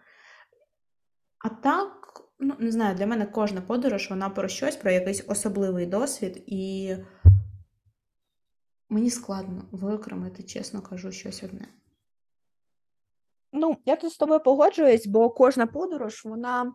А 1.37 1.49
так, 1.49 2.21
ну 2.39 2.55
не 2.59 2.71
знаю, 2.71 2.95
для 2.95 3.07
мене 3.07 3.25
кожна 3.25 3.61
подорож 3.61 4.09
вона 4.09 4.29
про 4.29 4.47
щось, 4.47 4.75
про 4.75 4.91
якийсь 4.91 5.23
особливий 5.27 5.85
досвід, 5.85 6.43
і 6.47 6.95
мені 8.89 9.09
складно 9.09 9.65
виокремити, 9.71 10.43
чесно 10.43 10.81
кажу, 10.81 11.11
щось 11.11 11.43
одне. 11.43 11.67
Ну, 13.53 13.77
я 13.85 13.95
тут 13.95 14.13
з 14.13 14.17
тобою 14.17 14.39
погоджуюсь, 14.39 15.07
бо 15.07 15.29
кожна 15.29 15.67
подорож, 15.67 16.25
вона, 16.25 16.73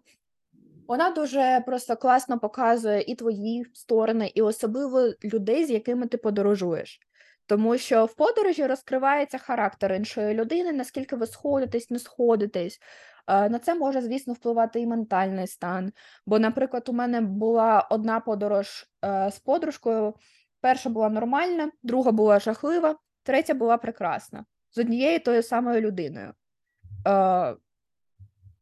вона 0.88 1.10
дуже 1.10 1.62
просто 1.66 1.96
класно 1.96 2.38
показує 2.38 3.02
і 3.02 3.14
твої 3.14 3.66
сторони, 3.74 4.32
і 4.34 4.42
особливо 4.42 5.00
людей, 5.24 5.64
з 5.64 5.70
якими 5.70 6.06
ти 6.06 6.16
подорожуєш. 6.16 7.00
Тому 7.46 7.78
що 7.78 8.04
в 8.04 8.14
подорожі 8.14 8.66
розкривається 8.66 9.38
характер 9.38 9.92
іншої 9.92 10.34
людини, 10.34 10.72
наскільки 10.72 11.16
ви 11.16 11.26
сходитесь, 11.26 11.90
не 11.90 11.98
сходитесь. 11.98 12.78
Е, 13.26 13.48
На 13.48 13.58
це 13.58 13.74
може, 13.74 14.00
звісно, 14.00 14.34
впливати 14.34 14.80
і 14.80 14.86
ментальний 14.86 15.46
стан. 15.46 15.92
Бо, 16.26 16.38
наприклад, 16.38 16.88
у 16.88 16.92
мене 16.92 17.20
була 17.20 17.86
одна 17.90 18.20
подорож 18.20 18.86
е, 19.04 19.30
з 19.30 19.38
подружкою. 19.38 20.14
Перша 20.60 20.90
була 20.90 21.08
нормальна, 21.08 21.70
друга 21.82 22.12
була 22.12 22.40
жахлива, 22.40 22.96
третя 23.22 23.54
була 23.54 23.76
прекрасна 23.76 24.44
з 24.70 24.78
однією 24.78 25.20
тою 25.20 25.42
самою 25.42 25.80
людиною. 25.80 26.32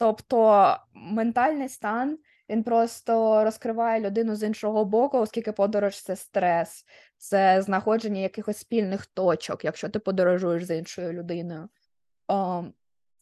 Тобто 0.00 0.76
ментальний 0.94 1.68
стан 1.68 2.18
він 2.48 2.62
просто 2.62 3.44
розкриває 3.44 4.00
людину 4.00 4.36
з 4.36 4.42
іншого 4.42 4.84
боку, 4.84 5.18
оскільки 5.18 5.52
подорож 5.52 6.02
це 6.02 6.16
стрес, 6.16 6.84
це 7.16 7.62
знаходження 7.62 8.20
якихось 8.20 8.56
спільних 8.56 9.06
точок, 9.06 9.64
якщо 9.64 9.88
ти 9.88 9.98
подорожуєш 9.98 10.64
з 10.64 10.78
іншою 10.78 11.12
людиною. 11.12 11.68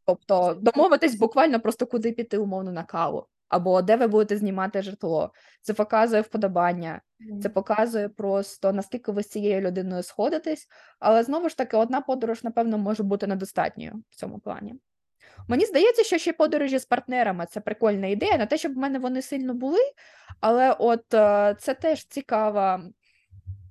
Тобто 0.05 0.55
домовитись 0.55 1.15
буквально 1.15 1.61
просто 1.61 1.87
куди 1.87 2.13
піти, 2.13 2.39
умовно, 2.39 2.73
на 2.73 2.85
каву, 2.85 3.27
або 3.49 3.83
де 3.83 3.97
ви 3.97 4.07
будете 4.07 4.37
знімати 4.37 4.83
житло. 4.83 5.33
Це 5.63 5.75
показує 5.75 6.23
вподобання, 6.23 7.01
це 7.43 7.49
показує 7.49 8.09
просто 8.09 8.73
наскільки 8.73 9.13
ви 9.13 9.23
з 9.23 9.29
цією 9.29 9.61
людиною 9.61 10.03
сходитесь, 10.03 10.69
але 10.99 11.23
знову 11.23 11.49
ж 11.49 11.57
таки, 11.57 11.77
одна 11.77 12.01
подорож, 12.01 12.45
напевно, 12.45 12.79
може 12.79 13.03
бути 13.03 13.27
недостатньою 13.27 14.03
в 14.11 14.17
цьому 14.17 14.39
плані. 14.39 14.75
Мені 15.49 15.65
здається, 15.65 16.05
що 16.05 16.19
ще 16.19 16.33
подорожі 16.33 16.79
з 16.79 16.85
партнерами 16.85 17.47
це 17.51 17.61
прикольна 17.61 18.07
ідея. 18.07 18.39
Не 18.39 18.47
те, 18.47 18.59
щоб 18.59 18.75
в 18.75 18.79
мене 18.79 18.99
вони 18.99 19.23
сильно 19.23 19.55
були, 19.55 19.81
але 20.41 20.77
от 20.79 21.15
е, 21.15 21.57
це 21.59 21.75
теж 21.75 22.05
цікава, 22.05 22.83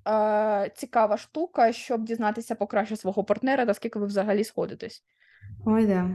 е, 0.07 0.71
цікава 0.75 1.17
штука, 1.17 1.71
щоб 1.71 2.03
дізнатися 2.03 2.55
покраще 2.55 2.95
свого 2.95 3.23
партнера, 3.23 3.65
наскільки 3.65 3.99
ви 3.99 4.05
взагалі 4.05 4.43
сходитесь. 4.43 5.03
Ой, 5.65 5.85
да. 5.85 6.09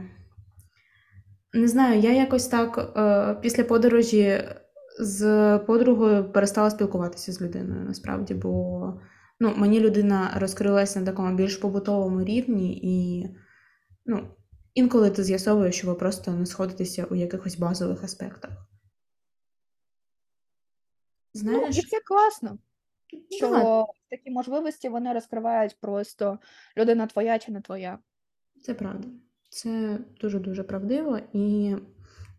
Не 1.53 1.67
знаю, 1.67 1.99
я 1.99 2.11
якось 2.11 2.47
так 2.47 2.93
е, 2.97 3.35
після 3.41 3.63
подорожі 3.63 4.43
з 4.99 5.59
подругою 5.67 6.31
перестала 6.31 6.69
спілкуватися 6.69 7.31
з 7.31 7.41
людиною, 7.41 7.85
насправді, 7.85 8.33
бо 8.33 8.93
ну, 9.39 9.53
мені 9.55 9.79
людина 9.79 10.31
розкрилася 10.35 10.99
на 10.99 11.05
такому 11.05 11.35
більш 11.35 11.57
побутовому 11.57 12.23
рівні, 12.23 12.79
і 12.83 13.27
ну, 14.05 14.27
інколи 14.73 15.09
ти 15.09 15.23
з'ясовуєш, 15.23 15.75
що 15.75 15.87
ви 15.87 15.95
просто 15.95 16.31
не 16.31 16.45
сходитеся 16.45 17.05
у 17.05 17.15
якихось 17.15 17.57
базових 17.57 18.03
аспектах. 18.03 18.51
Ну, 21.35 21.41
Знаєш, 21.41 21.77
і 21.77 21.81
це 21.81 21.99
класно, 21.99 22.57
що 23.29 23.49
да, 23.49 23.85
такі 24.09 24.31
можливості 24.31 24.89
вони 24.89 25.13
розкривають 25.13 25.77
просто 25.81 26.39
людина 26.77 27.07
твоя 27.07 27.39
чи 27.39 27.51
не 27.51 27.61
твоя. 27.61 27.99
це 28.61 28.73
правда. 28.73 29.07
Це 29.49 29.99
дуже-дуже 30.21 30.63
правдиво. 30.63 31.19
І 31.33 31.75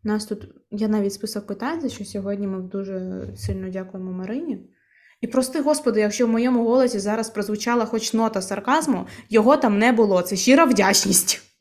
нас 0.03 0.27
тут 0.27 0.49
я 0.71 0.89
навіть 0.89 1.13
список 1.13 1.47
питань, 1.47 1.81
за 1.81 1.89
що 1.89 2.05
сьогодні 2.05 2.47
ми 2.47 2.63
дуже 2.63 3.27
сильно 3.37 3.71
дякуємо 3.71 4.13
Марині. 4.13 4.71
І 5.21 5.27
прости, 5.27 5.61
Господи, 5.61 6.01
якщо 6.01 6.27
в 6.27 6.31
моєму 6.31 6.65
голосі 6.65 6.99
зараз 6.99 7.31
прозвучала 7.31 7.85
хоч 7.85 8.13
нота 8.13 8.43
сарказму, 8.43 9.07
його 9.29 9.57
там 9.57 9.79
не 9.79 9.93
було. 9.93 10.23
Це 10.23 10.37
щира 10.37 10.65
вдячність. 10.65 11.54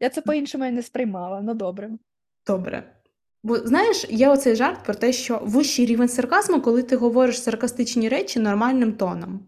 Я 0.00 0.08
це 0.08 0.20
по-іншому 0.20 0.70
не 0.70 0.82
сприймала, 0.82 1.40
ну 1.40 1.54
добре. 1.54 1.90
Добре. 2.46 2.92
Бо 3.42 3.56
знаєш, 3.56 4.06
є 4.08 4.28
оцей 4.28 4.56
жарт 4.56 4.84
про 4.84 4.94
те, 4.94 5.12
що 5.12 5.40
вищий 5.42 5.86
рівень 5.86 6.08
сарказму, 6.08 6.60
коли 6.60 6.82
ти 6.82 6.96
говориш 6.96 7.42
саркастичні 7.42 8.08
речі 8.08 8.40
нормальним 8.40 8.92
тоном. 8.92 9.40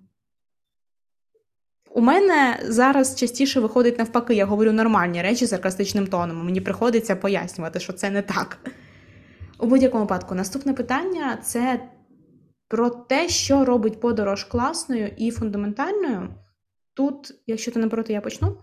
У 1.94 2.00
мене 2.00 2.58
зараз 2.64 3.14
частіше 3.14 3.60
виходить 3.60 3.98
навпаки, 3.98 4.34
я 4.34 4.46
говорю 4.46 4.72
нормальні 4.72 5.22
речі 5.22 5.46
саркастичним 5.46 6.06
тоном. 6.06 6.44
Мені 6.44 6.60
приходиться 6.60 7.16
пояснювати, 7.16 7.80
що 7.80 7.92
це 7.92 8.10
не 8.10 8.22
так. 8.22 8.58
У 9.58 9.66
будь-якому 9.66 10.04
випадку, 10.04 10.34
наступне 10.34 10.72
питання 10.72 11.38
це 11.42 11.88
про 12.68 12.90
те, 12.90 13.28
що 13.28 13.64
робить 13.64 14.00
подорож 14.00 14.44
класною 14.44 15.10
і 15.16 15.30
фундаментальною. 15.30 16.28
Тут, 16.94 17.34
якщо 17.46 17.70
ти 17.70 17.78
не 17.80 17.88
проти, 17.88 18.12
я 18.12 18.20
почну. 18.20 18.56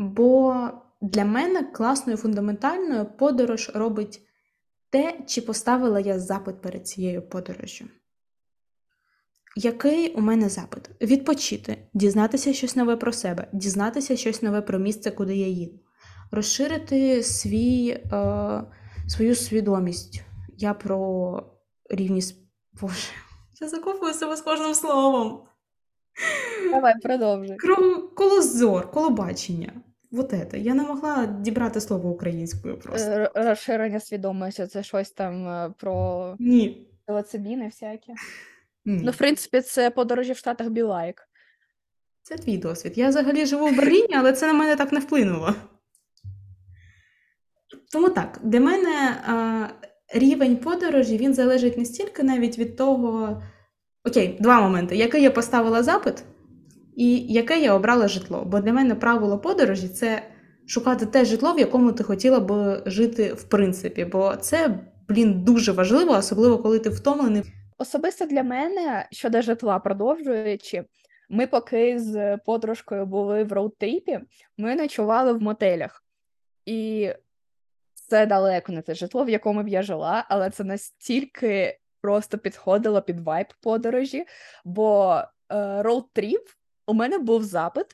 Бо 0.00 0.68
для 1.00 1.24
мене 1.24 1.62
класною 1.62 2.18
фундаментальною 2.18 3.04
подорож 3.04 3.70
робить 3.74 4.20
те, 4.90 5.18
чи 5.26 5.40
поставила 5.40 6.00
я 6.00 6.18
запит 6.18 6.60
перед 6.60 6.88
цією 6.88 7.22
подорожжю. 7.22 7.84
Який 9.56 10.14
у 10.14 10.20
мене 10.20 10.48
запит? 10.48 10.90
Відпочити, 11.00 11.88
дізнатися 11.94 12.52
щось 12.52 12.76
нове 12.76 12.96
про 12.96 13.12
себе, 13.12 13.48
дізнатися 13.52 14.16
щось 14.16 14.42
нове 14.42 14.62
про 14.62 14.78
місце, 14.78 15.10
куди 15.10 15.36
я 15.36 15.46
їду, 15.46 15.78
розширити 16.30 17.22
свій, 17.22 17.88
е, 17.88 18.62
свою 19.08 19.34
свідомість. 19.34 20.22
Я 20.56 20.74
про 20.74 21.42
рівність. 21.90 22.36
Боже, 22.80 23.08
я 23.60 23.68
закопую 23.68 24.14
себе 24.14 24.36
з 24.36 24.40
кожним 24.40 24.74
словом. 24.74 25.42
Давай, 26.70 26.94
продовжуй. 27.02 27.56
Кром 27.56 28.08
колозор, 28.16 28.90
колобачення. 28.90 29.72
Вот 30.10 30.32
это. 30.32 30.56
Я 30.56 30.74
не 30.74 30.82
могла 30.82 31.26
дібрати 31.26 31.80
слово 31.80 32.10
українською 32.10 32.78
просто. 32.78 33.10
Е, 33.10 33.30
Розширення 33.34 34.00
свідомості, 34.00 34.66
це 34.66 34.82
щось 34.82 35.10
там 35.10 35.48
е, 35.48 35.74
про 35.78 36.36
Ні. 36.38 36.88
пsilocybini 37.06 37.64
всякі. 37.64 38.12
Ні. 38.84 39.02
Ну, 39.04 39.10
в 39.10 39.16
принципі, 39.16 39.60
це 39.60 39.90
подорожі 39.90 40.32
в 40.32 40.36
Штатах 40.36 40.68
Білайк. 40.68 41.28
Це 42.22 42.36
твій 42.36 42.58
досвід. 42.58 42.98
Я 42.98 43.08
взагалі 43.08 43.46
живу 43.46 43.66
в 43.66 43.76
Берліні, 43.76 44.14
але 44.14 44.32
це 44.32 44.46
на 44.46 44.52
мене 44.52 44.76
так 44.76 44.92
не 44.92 45.00
вплинуло. 45.00 45.54
Тому 47.92 48.08
так, 48.08 48.40
для 48.42 48.60
мене 48.60 49.16
а, 49.26 49.66
рівень 50.14 50.56
подорожі 50.56 51.16
він 51.16 51.34
залежить 51.34 51.78
не 51.78 51.84
стільки 51.84 52.22
навіть 52.22 52.58
від 52.58 52.76
того. 52.76 53.42
Окей, 54.04 54.36
два 54.40 54.60
моменти. 54.60 54.96
Який 54.96 55.22
я 55.22 55.30
поставила 55.30 55.82
запит, 55.82 56.24
і 57.00 57.18
яке 57.18 57.60
я 57.60 57.74
обрала 57.74 58.08
житло. 58.08 58.44
Бо 58.46 58.60
для 58.60 58.72
мене 58.72 58.94
правило 58.94 59.38
подорожі 59.38 59.88
це 59.88 60.22
шукати 60.66 61.06
те 61.06 61.24
житло, 61.24 61.54
в 61.54 61.58
якому 61.58 61.92
ти 61.92 62.04
хотіла 62.04 62.40
б 62.40 62.82
жити 62.86 63.32
в 63.32 63.42
принципі. 63.42 64.04
Бо 64.04 64.36
це, 64.36 64.78
блін, 65.08 65.44
дуже 65.44 65.72
важливо, 65.72 66.12
особливо 66.12 66.58
коли 66.58 66.78
ти 66.78 66.90
втомлений. 66.90 67.42
Особисто 67.78 68.26
для 68.26 68.42
мене 68.42 69.06
щодо 69.10 69.42
житла, 69.42 69.78
продовжуючи, 69.78 70.84
ми 71.30 71.46
поки 71.46 71.98
з 71.98 72.36
подружкою 72.36 73.06
були 73.06 73.44
в 73.44 73.52
road 73.52 73.79
trip 73.79 74.06
і, 74.06 74.20
ми 74.58 74.74
ночували 74.74 75.32
в 75.32 75.42
мотелях. 75.42 76.04
І 76.66 77.10
це 77.94 78.26
далеко 78.26 78.72
не 78.72 78.82
те 78.82 78.94
житло, 78.94 79.24
в 79.24 79.30
якому 79.30 79.62
б 79.62 79.68
я 79.68 79.82
жила, 79.82 80.24
але 80.28 80.50
це 80.50 80.64
настільки 80.64 81.78
просто 82.00 82.38
підходило 82.38 83.02
під 83.02 83.20
вайб 83.20 83.46
подорожі, 83.62 84.24
бо 84.64 85.20
е, 85.52 85.54
road 85.82 86.21
trip 86.21 86.59
у 86.90 86.94
мене 86.94 87.18
був 87.18 87.42
запит. 87.44 87.86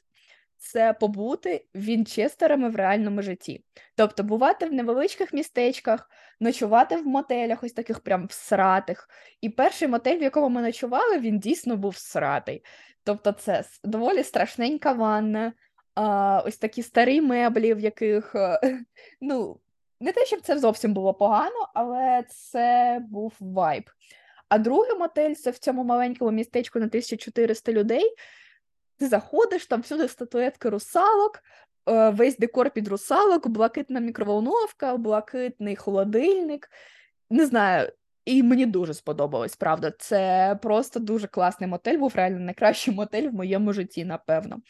Це 0.58 0.92
побути 0.92 1.64
Вінчестерами 1.74 2.68
в 2.68 2.76
реальному 2.76 3.22
житті. 3.22 3.64
Тобто 3.94 4.22
бувати 4.22 4.66
в 4.66 4.72
невеличких 4.72 5.32
містечках, 5.32 6.10
ночувати 6.40 6.96
в 6.96 7.06
мотелях, 7.06 7.62
ось 7.62 7.72
таких 7.72 8.00
прям 8.00 8.26
всратих. 8.26 9.08
І 9.40 9.48
перший 9.48 9.88
мотель, 9.88 10.18
в 10.18 10.22
якому 10.22 10.48
ми 10.48 10.62
ночували, 10.62 11.18
він 11.18 11.38
дійсно 11.38 11.76
був 11.76 11.92
всратий. 11.92 12.64
Тобто, 13.04 13.32
це 13.32 13.64
доволі 13.84 14.22
страшненька 14.22 14.92
ванна, 14.92 15.52
а, 15.94 16.42
ось 16.46 16.58
такі 16.58 16.82
старі 16.82 17.20
меблі, 17.20 17.74
в 17.74 17.80
яких 17.80 18.34
е, 18.34 18.60
ну, 19.20 19.60
не 20.00 20.12
те, 20.12 20.24
щоб 20.24 20.40
це 20.40 20.58
зовсім 20.58 20.94
було 20.94 21.14
погано, 21.14 21.68
але 21.74 22.24
це 22.28 22.98
був 23.10 23.34
вайб. 23.40 23.84
А 24.48 24.58
другий 24.58 24.98
мотель 24.98 25.34
це 25.34 25.50
в 25.50 25.58
цьому 25.58 25.84
маленькому 25.84 26.30
містечку 26.30 26.78
на 26.78 26.86
1400 26.86 27.72
людей. 27.72 28.14
Ти 28.96 29.08
заходиш, 29.08 29.66
там 29.66 29.80
всюди 29.80 30.08
статуетки 30.08 30.68
русалок, 30.68 31.42
е, 31.88 32.10
весь 32.10 32.38
декор 32.38 32.70
під 32.70 32.88
русалок, 32.88 33.48
блакитна 33.48 34.00
мікроволновка, 34.00 34.96
блакитний 34.96 35.76
холодильник. 35.76 36.70
Не 37.30 37.46
знаю, 37.46 37.92
і 38.24 38.42
мені 38.42 38.66
дуже 38.66 38.94
сподобалось, 38.94 39.56
правда. 39.56 39.92
Це 39.98 40.58
просто 40.62 41.00
дуже 41.00 41.26
класний 41.26 41.70
мотель, 41.70 41.98
був 41.98 42.12
реально 42.16 42.40
найкращий 42.40 42.94
мотель 42.94 43.28
в 43.28 43.34
моєму 43.34 43.72
житті, 43.72 44.04
напевно. 44.04 44.60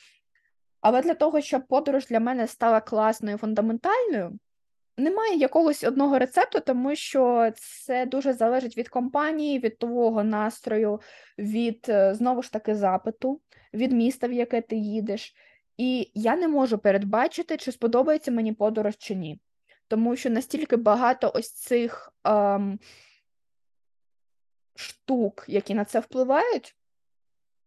Але 0.81 1.03
для 1.03 1.15
того, 1.15 1.41
щоб 1.41 1.67
подорож 1.67 2.07
для 2.07 2.21
мене 2.21 2.47
стала 2.47 2.81
класною, 2.81 3.39
фундаментальною, 3.39 4.39
немає 4.97 5.37
якогось 5.37 5.85
одного 5.85 6.19
рецепту, 6.19 6.61
тому 6.61 6.97
що 6.97 7.53
це 7.57 8.07
дуже 8.07 8.33
залежить 8.33 8.79
від 8.79 8.89
компанії, 8.89 9.59
від 9.59 9.79
твого 9.79 10.25
настрою, 10.25 11.01
від 11.39 11.87
е, 11.89 12.15
знову 12.15 12.43
ж 12.43 12.53
таки 12.53 12.75
запиту, 12.75 13.41
від 13.75 13.93
міста, 13.93 14.29
в 14.29 14.33
яке 14.33 14.61
ти 14.61 14.77
їдеш. 14.77 15.35
І 15.77 16.11
я 16.15 16.37
не 16.37 16.49
можу 16.49 16.79
передбачити, 16.79 17.57
чи 17.57 17.73
сподобається 17.73 18.31
мені 18.31 18.53
подорож 18.53 18.97
чи 18.99 19.15
ні. 19.15 19.41
Тому 19.89 20.17
що 20.17 20.31
настільки 20.31 20.77
багато 20.77 21.33
ось 21.35 21.53
цих 21.53 22.13
ем, 22.25 22.79
штук, 24.75 25.45
які 25.49 25.75
на 25.75 25.85
це 25.85 26.01
впливають, 26.01 26.77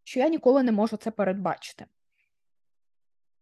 що 0.04 0.20
я 0.20 0.28
ніколи 0.28 0.64
не 0.64 0.72
можу 0.72 0.98
це 0.98 1.12
передбачити. 1.12 1.86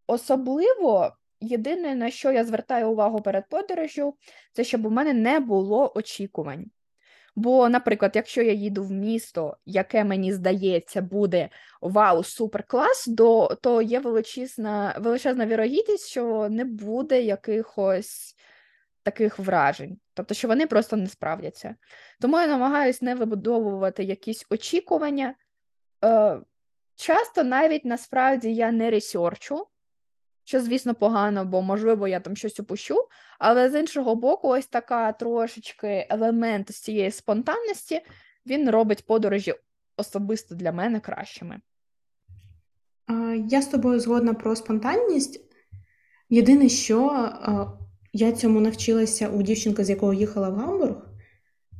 Особливо, 0.08 1.18
єдине, 1.42 1.96
на 1.96 2.12
що 2.12 2.32
я 2.32 2.46
звертаю 2.46 2.90
увагу 2.90 3.22
перед 3.22 3.50
подорожю, 3.50 4.16
це 4.54 4.64
щоб 4.64 4.86
у 4.86 4.90
мене 4.90 5.14
не 5.14 5.40
було 5.40 5.92
очікувань. 5.96 6.66
Бо, 7.36 7.70
наприклад, 7.70 8.12
якщо 8.16 8.42
я 8.42 8.52
їду 8.52 8.84
в 8.84 8.92
місто, 8.92 9.58
яке 9.66 10.04
мені 10.04 10.34
здається 10.34 11.02
буде 11.02 11.50
вау, 11.82 12.24
супер 12.24 12.64
клас, 12.64 13.10
то, 13.62 13.82
є 13.82 14.00
величезна, 14.00 14.96
величезна 15.00 15.46
вірогідність, 15.46 16.08
що 16.08 16.50
не 16.50 16.66
буде 16.66 17.22
якихось 17.22 18.36
таких 19.04 19.40
вражень, 19.40 19.98
тобто, 20.14 20.34
що 20.34 20.48
вони 20.48 20.68
просто 20.68 20.98
не 20.98 21.08
справдяться. 21.08 21.76
Тому 22.22 22.40
я 22.40 22.48
намагаюся 22.48 23.06
не 23.06 23.16
вибудовувати 23.16 24.04
якісь 24.04 24.46
очікування. 24.50 25.36
Е, 26.06 26.40
Часто 26.98 27.44
навіть 27.44 27.86
насправді 27.86 28.54
я 28.54 28.72
не 28.72 28.92
ресерчу, 28.92 29.68
що, 30.48 30.62
звісно, 30.62 30.96
погано, 30.96 31.46
бо, 31.46 31.62
можливо, 31.62 32.08
я 32.08 32.20
там 32.20 32.36
щось 32.36 32.60
упущу. 32.60 32.96
Але 33.40 33.70
з 33.70 33.80
іншого 33.80 34.16
боку, 34.16 34.48
ось 34.48 34.68
така 34.68 35.12
трошечки 35.12 36.08
елемент 36.10 36.72
з 36.72 36.80
цієї 36.80 37.12
спонтанності 37.12 38.02
він 38.46 38.70
робить 38.70 39.06
подорожі 39.06 39.54
особисто 39.98 40.56
для 40.56 40.72
мене 40.72 41.00
кращими. 41.00 41.60
Я 43.48 43.62
з 43.62 43.68
тобою 43.68 44.00
згодна 44.00 44.34
про 44.34 44.56
спонтанність. 44.56 45.42
Єдине, 46.30 46.70
що 46.70 47.30
я 48.14 48.32
цьому 48.32 48.60
навчилася 48.62 49.30
у 49.30 49.42
дівчинки, 49.42 49.84
з 49.84 49.90
якою 49.90 50.20
їхала 50.20 50.50
в 50.50 50.56
Гамбург, 50.56 50.96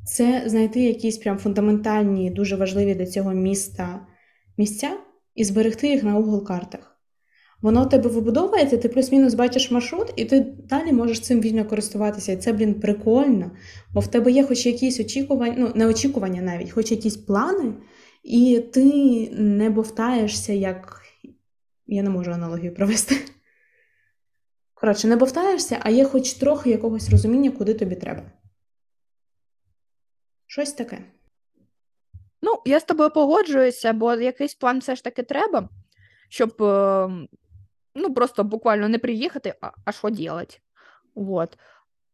це 0.06 0.44
знайти 0.46 0.80
якісь 0.80 1.18
прям 1.18 1.38
фундаментальні, 1.38 2.32
дуже 2.32 2.56
важливі 2.56 2.96
для 2.96 3.06
цього 3.06 3.34
міста 3.34 4.08
місця 4.58 4.98
і 5.36 5.44
зберегти 5.44 5.88
їх 5.88 6.04
на 6.04 6.20
Google 6.20 6.44
картах. 6.44 6.97
Воно 7.62 7.86
у 7.86 7.90
тебе 7.90 8.10
вибудовується, 8.10 8.78
ти 8.78 8.90
плюс-мінус 8.90 9.34
бачиш 9.34 9.72
маршрут, 9.72 10.14
і 10.16 10.26
ти 10.26 10.40
далі 10.40 10.92
можеш 10.92 11.20
цим 11.20 11.42
вільно 11.42 11.66
користуватися. 11.66 12.32
І 12.32 12.38
це, 12.38 12.54
блін, 12.54 12.74
прикольно. 12.74 13.52
Бо 13.94 14.00
в 14.00 14.08
тебе 14.08 14.32
є 14.32 14.44
хоч 14.44 14.66
якісь 14.66 15.00
очікування, 15.00 15.56
ну, 15.58 15.72
не 15.76 15.88
очікування 15.88 16.42
навіть, 16.42 16.72
хоч 16.72 16.92
якісь 16.92 17.18
плани, 17.18 17.74
і 18.24 18.60
ти 18.74 18.84
не 19.32 19.70
бовтаєшся, 19.70 20.54
як. 20.54 21.02
Я 21.88 22.04
не 22.04 22.10
можу 22.10 22.32
аналогію 22.32 22.74
провести. 22.74 23.16
Коротше, 24.74 25.08
не 25.08 25.16
бовтаєшся, 25.16 25.80
а 25.82 25.90
є 25.90 26.06
хоч 26.06 26.34
трохи 26.34 26.70
якогось 26.70 27.10
розуміння, 27.10 27.52
куди 27.52 27.74
тобі 27.74 27.96
треба. 27.96 28.32
Щось 30.48 30.74
таке. 30.74 31.04
Ну, 32.42 32.62
я 32.66 32.80
з 32.80 32.84
тобою 32.84 33.10
погоджуюся, 33.10 33.94
бо 33.94 34.14
якийсь 34.14 34.56
план 34.56 34.80
все 34.80 34.96
ж 34.96 35.04
таки 35.04 35.24
треба, 35.24 35.70
щоб 36.30 36.64
ем, 36.64 37.28
ну, 37.98 38.14
просто 38.14 38.44
буквально 38.44 38.90
не 38.90 39.00
приїхати, 39.00 39.54
а, 39.62 39.72
а 39.86 39.92
що 39.92 40.08
робити. 40.08 40.58
Вот. 41.16 41.58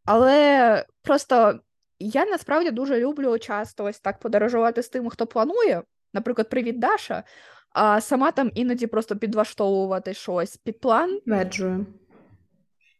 Але 0.06 0.86
просто 1.02 1.60
я 2.00 2.26
насправді 2.26 2.72
дуже 2.72 3.00
люблю 3.00 3.40
часто 3.40 3.84
ось 3.84 4.00
так 4.00 4.20
подорожувати 4.20 4.84
з 4.84 4.90
тим, 4.90 5.10
хто 5.10 5.28
планує. 5.28 5.84
Наприклад, 6.14 6.50
привіт, 6.50 6.80
Даша, 6.80 7.24
а 7.70 8.02
сама 8.02 8.32
там 8.32 8.52
іноді 8.56 8.88
просто 8.88 9.16
підлаштовувати 9.16 10.14
щось 10.14 10.58
під 10.58 10.80
план. 10.80 11.20
Веджую. 11.26 11.86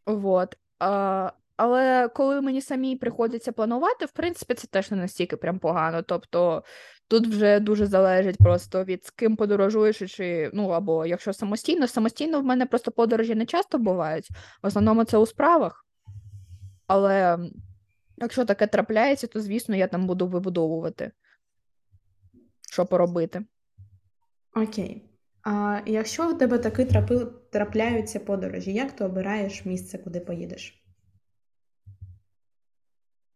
Вот. 0.06 0.58
А, 0.80 1.32
але 1.58 2.08
коли 2.08 2.42
мені 2.42 2.62
самі 2.62 2.96
приходиться 2.96 3.52
планувати, 3.52 4.06
в 4.06 4.12
принципі, 4.12 4.54
це 4.54 4.68
теж 4.68 4.92
не 4.92 4.98
настільки 4.98 5.38
прям 5.38 5.60
погано. 5.60 6.02
Тобто 6.02 6.64
тут 7.14 7.28
вже 7.28 7.60
дуже 7.60 7.86
залежить 7.86 8.38
просто 8.38 8.84
від 8.84 9.06
з 9.06 9.12
ким 9.12 9.36
подорожуєш, 9.36 10.16
чи 10.16 10.52
ну 10.54 10.70
або 10.70 11.06
якщо 11.06 11.34
самостійно, 11.34 11.88
самостійно 11.88 12.42
в 12.42 12.44
мене 12.44 12.66
просто 12.66 12.92
подорожі 12.92 13.36
не 13.36 13.46
часто 13.46 13.78
бувають. 13.78 14.30
В 14.64 14.68
основному 14.68 15.04
це 15.04 15.18
у 15.18 15.26
справах. 15.26 15.86
Але 16.88 17.40
якщо 18.18 18.46
таке 18.46 18.68
трапляється, 18.68 19.28
то 19.28 19.40
звісно 19.40 19.76
я 19.76 19.88
там 19.88 20.08
буду 20.08 20.28
вибудовувати, 20.28 21.12
що 22.72 22.86
поробити. 22.86 23.46
Окей. 24.56 25.10
А 25.44 25.80
якщо 25.86 26.32
у 26.32 26.34
тебе 26.34 26.58
таки 26.58 26.86
трапи... 26.86 27.28
трапляються 27.52 28.20
подорожі, 28.20 28.74
як 28.74 28.92
ти 28.92 29.06
обираєш 29.06 29.66
місце, 29.66 29.98
куди 29.98 30.20
поїдеш? 30.20 30.84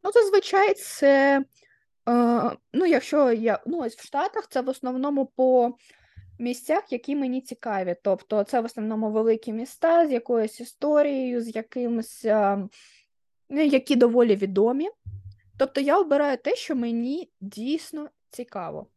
Ну, 0.03 0.11
зазвичай 0.11 0.73
це, 0.73 1.43
ну, 2.73 2.85
якщо 2.85 3.31
я 3.33 3.59
ну, 3.65 3.79
ось 3.79 3.95
в 3.95 4.05
Штатах, 4.05 4.47
це 4.49 4.61
в 4.61 4.69
основному 4.69 5.25
по 5.25 5.77
місцях, 6.39 6.91
які 6.91 7.15
мені 7.15 7.41
цікаві. 7.41 7.95
Тобто, 8.03 8.43
це 8.43 8.61
в 8.61 8.65
основному 8.65 9.11
великі 9.11 9.53
міста 9.53 10.07
з 10.07 10.11
якоюсь 10.11 10.59
історією, 10.59 11.41
з 11.41 11.55
якимось, 11.55 12.25
е, 12.25 12.67
ну, 13.49 13.61
які 13.61 13.95
доволі 13.95 14.35
відомі. 14.35 14.89
Тобто, 15.57 15.81
я 15.81 15.99
обираю 15.99 16.37
те, 16.37 16.55
що 16.55 16.75
мені 16.75 17.31
дійсно 17.41 18.09
цікаво. 18.29 18.87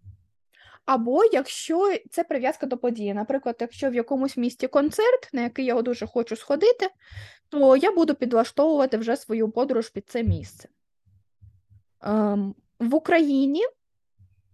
Або 0.84 1.24
якщо 1.24 1.96
це 2.10 2.24
прив'язка 2.24 2.66
до 2.66 2.78
події. 2.78 3.14
Наприклад, 3.14 3.56
якщо 3.60 3.90
в 3.90 3.94
якомусь 3.94 4.36
місті 4.36 4.68
концерт, 4.68 5.28
на 5.32 5.42
який 5.42 5.64
я 5.64 5.82
дуже 5.82 6.06
хочу 6.06 6.36
сходити, 6.36 6.88
то 7.48 7.76
я 7.76 7.92
буду 7.92 8.14
підлаштовувати 8.14 8.96
вже 8.96 9.16
свою 9.16 9.50
подорож 9.50 9.88
під 9.88 10.08
це 10.08 10.22
місце. 10.22 10.68
Ем, 12.02 12.54
В 12.80 12.94
Україні 12.94 13.62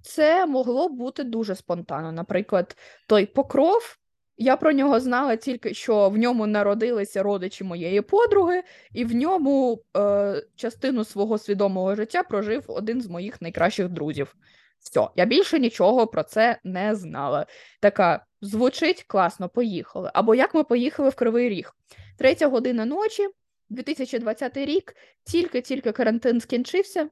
це 0.03 0.47
могло 0.47 0.89
бути 0.89 1.25
дуже 1.25 1.55
спонтанно. 1.55 2.13
Наприклад, 2.13 2.77
той 3.07 3.27
покров. 3.27 3.99
Я 4.39 4.57
про 4.57 4.73
нього 4.73 5.01
знала 5.01 5.37
тільки, 5.37 5.75
що 5.75 6.09
в 6.09 6.17
ньому 6.17 6.47
народилися 6.47 7.23
родичі 7.23 7.65
моєї 7.65 8.01
подруги, 8.01 8.63
і 8.93 9.05
в 9.05 9.15
ньому 9.15 9.83
е, 9.97 10.43
частину 10.57 11.05
свого 11.05 11.39
свідомого 11.39 11.95
життя 11.95 12.23
прожив 12.23 12.65
один 12.69 13.01
з 13.01 13.07
моїх 13.07 13.43
найкращих 13.43 13.89
друзів. 13.89 14.37
Все, 14.79 15.09
я 15.17 15.25
більше 15.25 15.59
нічого 15.59 16.07
про 16.07 16.23
це 16.23 16.59
не 16.65 16.95
знала. 16.95 17.47
Така 17.81 18.25
звучить 18.41 19.03
класно, 19.03 19.49
поїхали. 19.49 20.11
Або 20.15 20.35
як 20.35 20.55
ми 20.55 20.65
поїхали 20.65 21.09
в 21.09 21.15
Кривий 21.15 21.49
Ріг. 21.49 21.73
Третя 22.19 22.49
година 22.49 22.85
ночі, 22.85 23.29
2020 23.69 24.57
рік, 24.57 24.97
тільки-тільки 25.25 25.93
карантин 25.93 26.41
скінчився 26.41 27.09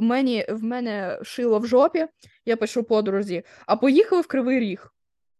мені, 0.00 0.46
в 0.48 0.64
мене 0.64 1.18
шило 1.22 1.58
в 1.58 1.66
жопі, 1.66 2.06
я 2.44 2.56
пишу 2.56 2.84
подрузі, 2.84 3.42
а 3.66 3.76
поїхали 3.76 4.22
в 4.22 4.26
Кривий 4.26 4.60
Ріг. 4.60 4.94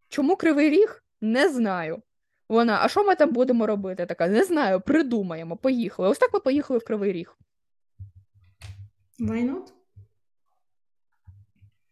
Чому 0.08 0.36
Кривий 0.36 0.70
Ріг? 0.70 1.02
Не 1.20 1.48
знаю. 1.48 2.02
Вона, 2.48 2.78
а 2.82 2.88
що 2.88 3.04
ми 3.04 3.14
там 3.14 3.32
будемо 3.32 3.66
робити? 3.66 4.06
Така, 4.06 4.28
не 4.28 4.44
знаю, 4.44 4.80
придумаємо, 4.80 5.56
поїхали. 5.56 6.08
Ось 6.08 6.18
так 6.18 6.34
ми 6.34 6.40
поїхали 6.40 6.78
в 6.78 6.84
Кривий 6.84 7.12
Ріг. 7.12 7.38
Why 9.20 9.50
not? 9.50 9.72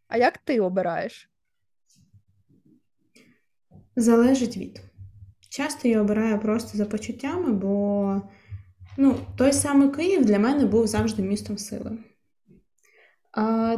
А 0.09 0.16
як 0.16 0.38
ти 0.38 0.61
обираєш? 0.61 1.31
Залежить 3.96 4.57
від. 4.57 4.81
Часто 5.48 5.88
я 5.88 6.01
обираю 6.01 6.40
просто 6.40 6.79
за 6.79 6.87
почуттями, 6.87 7.53
бо 7.53 8.22
ну, 8.96 9.18
той 9.37 9.53
самий 9.53 9.90
Київ 9.90 10.25
для 10.25 10.38
мене 10.38 10.66
був 10.66 10.87
завжди 10.87 11.22
містом 11.22 11.59
сили. 11.59 11.98
А, 13.32 13.76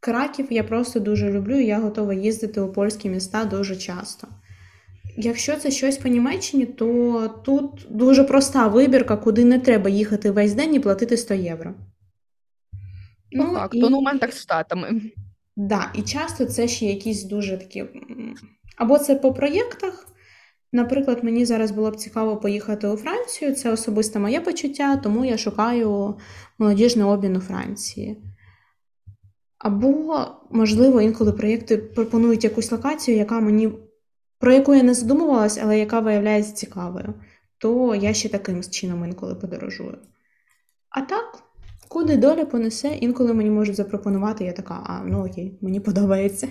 Краків 0.00 0.46
я 0.50 0.64
просто 0.64 1.00
дуже 1.00 1.30
люблю, 1.30 1.58
і 1.58 1.66
я 1.66 1.78
готова 1.80 2.14
їздити 2.14 2.60
у 2.60 2.72
польські 2.72 3.08
міста 3.08 3.44
дуже 3.44 3.76
часто. 3.76 4.28
Якщо 5.16 5.56
це 5.56 5.70
щось 5.70 5.98
по 5.98 6.08
Німеччині, 6.08 6.66
то 6.66 7.28
тут 7.44 7.86
дуже 7.90 8.24
проста 8.24 8.68
вибірка, 8.68 9.16
куди 9.16 9.44
не 9.44 9.58
треба 9.58 9.90
їхати 9.90 10.30
весь 10.30 10.54
день 10.54 10.74
і 10.74 10.80
платити 10.80 11.16
100 11.16 11.34
євро. 11.34 11.74
Ну, 13.32 13.54
так, 13.54 13.74
і... 13.74 13.80
ну 13.80 13.98
у 13.98 14.02
мене 14.02 14.18
так 14.18 14.32
з 14.32 14.42
штатами. 14.42 15.00
Да, 15.56 15.90
і 15.94 16.02
часто 16.02 16.44
це 16.44 16.68
ще 16.68 16.86
якісь 16.86 17.24
дуже 17.24 17.58
такі. 17.58 17.84
Або 18.76 18.98
це 18.98 19.14
по 19.14 19.32
проєктах. 19.32 20.13
Наприклад, 20.74 21.24
мені 21.24 21.44
зараз 21.44 21.70
було 21.70 21.90
б 21.90 21.96
цікаво 21.96 22.36
поїхати 22.36 22.88
у 22.88 22.96
Францію, 22.96 23.54
це 23.54 23.72
особисте 23.72 24.18
моє 24.18 24.40
почуття, 24.40 24.96
тому 24.96 25.24
я 25.24 25.38
шукаю 25.38 26.14
молодіжний 26.58 27.06
обмін 27.06 27.36
у 27.36 27.40
Франції. 27.40 28.16
Або, 29.58 30.26
можливо, 30.50 31.00
інколи 31.00 31.32
проєкти 31.32 31.76
пропонують 31.76 32.44
якусь 32.44 32.72
локацію, 32.72 33.16
яка 33.16 33.40
мені, 33.40 33.72
про 34.38 34.52
яку 34.52 34.74
я 34.74 34.82
не 34.82 34.94
задумувалась, 34.94 35.58
але 35.62 35.78
яка 35.78 36.00
виявляється 36.00 36.54
цікавою, 36.54 37.14
то 37.58 37.94
я 37.94 38.14
ще 38.14 38.28
таким 38.28 38.62
чином 38.62 39.04
інколи 39.04 39.34
подорожую. 39.34 39.98
А 40.88 41.00
так, 41.00 41.38
куди 41.88 42.16
доля 42.16 42.44
понесе, 42.44 42.88
інколи 42.88 43.34
мені 43.34 43.50
можуть 43.50 43.76
запропонувати, 43.76 44.44
я 44.44 44.52
така, 44.52 44.82
а 44.86 45.04
ну 45.04 45.26
окей, 45.26 45.58
мені 45.60 45.80
подобається. 45.80 46.48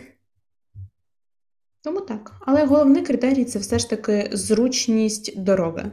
Тому 1.84 2.02
так. 2.02 2.32
Але 2.40 2.66
головний 2.66 3.04
критерій 3.04 3.46
це 3.46 3.60
все 3.60 3.80
ж 3.80 3.90
таки 3.90 4.30
зручність 4.32 5.40
дороги, 5.40 5.92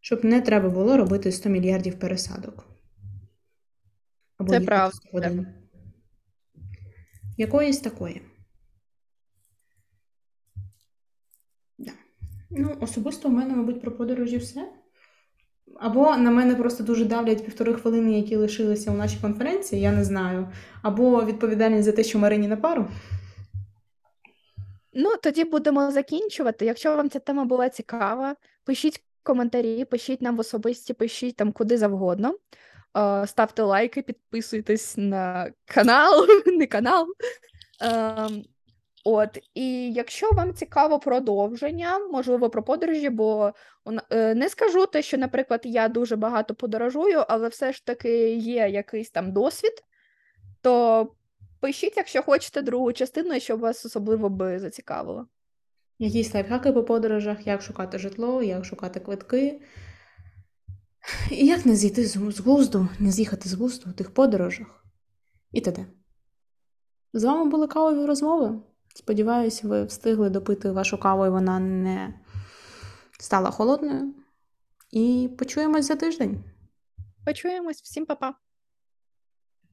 щоб 0.00 0.24
не 0.24 0.40
треба 0.40 0.68
було 0.68 0.96
робити 0.96 1.32
100 1.32 1.48
мільярдів 1.48 1.98
пересадок. 1.98 2.64
Або 4.38 4.50
це 4.50 4.60
правда. 4.60 5.46
Якоїсь 7.38 7.78
такої. 7.78 8.22
Ну, 12.50 12.76
особисто 12.80 13.28
у 13.28 13.32
мене, 13.32 13.54
мабуть, 13.54 13.80
про 13.80 13.92
подорожі 13.92 14.36
все. 14.36 14.68
Або 15.80 16.16
на 16.16 16.30
мене 16.30 16.54
просто 16.54 16.84
дуже 16.84 17.04
давлять 17.04 17.44
півтори 17.44 17.74
хвилини, 17.74 18.18
які 18.18 18.36
лишилися 18.36 18.90
у 18.90 18.94
нашій 18.94 19.18
конференції, 19.20 19.82
я 19.82 19.92
не 19.92 20.04
знаю. 20.04 20.48
Або 20.82 21.24
відповідальність 21.24 21.84
за 21.84 21.92
те, 21.92 22.04
що 22.04 22.18
Марині 22.18 22.48
на 22.48 22.56
пару. 22.56 22.88
Ну, 24.98 25.16
тоді 25.22 25.44
будемо 25.44 25.90
закінчувати. 25.90 26.64
Якщо 26.64 26.96
вам 26.96 27.10
ця 27.10 27.18
тема 27.18 27.44
була 27.44 27.68
цікава, 27.68 28.36
пишіть 28.64 29.02
коментарі, 29.22 29.84
пишіть 29.84 30.22
нам 30.22 30.36
в 30.36 30.40
особисті, 30.40 30.94
пишіть 30.94 31.36
там 31.36 31.52
куди 31.52 31.78
завгодно. 31.78 32.34
Е, 32.98 33.26
Ставте 33.26 33.62
лайки, 33.62 34.02
підписуйтесь 34.02 34.94
на 34.96 35.52
канал, 35.64 36.26
не 36.46 36.66
канал. 36.66 37.06
Ем, 37.80 38.44
От, 39.08 39.38
і 39.54 39.92
якщо 39.92 40.30
вам 40.30 40.54
цікаво 40.54 40.98
продовження, 40.98 41.98
можливо, 41.98 42.50
про 42.50 42.62
подорожі, 42.62 43.10
бо 43.10 43.52
е, 44.10 44.34
не 44.34 44.48
скажу 44.48 44.86
те, 44.86 45.02
що, 45.02 45.18
наприклад, 45.18 45.60
я 45.64 45.88
дуже 45.88 46.16
багато 46.16 46.54
подорожую, 46.54 47.24
але 47.28 47.48
все 47.48 47.72
ж 47.72 47.86
таки 47.86 48.34
є 48.34 48.68
якийсь 48.68 49.10
там 49.10 49.32
досвід, 49.32 49.72
то 50.62 51.06
пишіть, 51.60 51.96
якщо 51.96 52.22
хочете 52.22 52.62
другу 52.62 52.92
частину, 52.92 53.40
що 53.40 53.56
вас 53.56 53.86
особливо 53.86 54.28
би 54.28 54.58
зацікавило. 54.58 55.26
Якісь 55.98 56.34
лайфхаки 56.34 56.72
по 56.72 56.84
подорожах, 56.84 57.46
як 57.46 57.62
шукати 57.62 57.98
житло, 57.98 58.42
як 58.42 58.64
шукати 58.64 59.00
квитки. 59.00 59.60
І 61.30 61.46
як 61.46 61.66
не 61.66 61.76
зійти 61.76 62.04
з 62.04 62.10
з 62.10 62.40
глузду, 62.40 62.88
не 62.98 63.10
з'їхати 63.10 63.48
з 63.48 63.52
глузду 63.52 63.90
у 63.90 63.92
тих 63.92 64.14
подорожах. 64.14 64.84
І 65.52 65.60
т.д. 65.60 65.86
З 67.12 67.24
вами 67.24 67.50
були 67.50 67.66
кавові 67.66 68.06
розмови. 68.06 68.60
Сподіваюсь, 68.94 69.64
ви 69.64 69.84
встигли 69.84 70.30
допити 70.30 70.70
вашу 70.70 70.98
каву 70.98 71.26
і 71.26 71.30
вона 71.30 71.58
не 71.60 72.20
стала 73.18 73.50
холодною. 73.50 74.14
І 74.90 75.30
почуємось 75.38 75.86
за 75.86 75.96
тиждень. 75.96 76.44
Почуємось, 77.24 77.82
всім 77.82 78.06
па-па! 78.06 78.45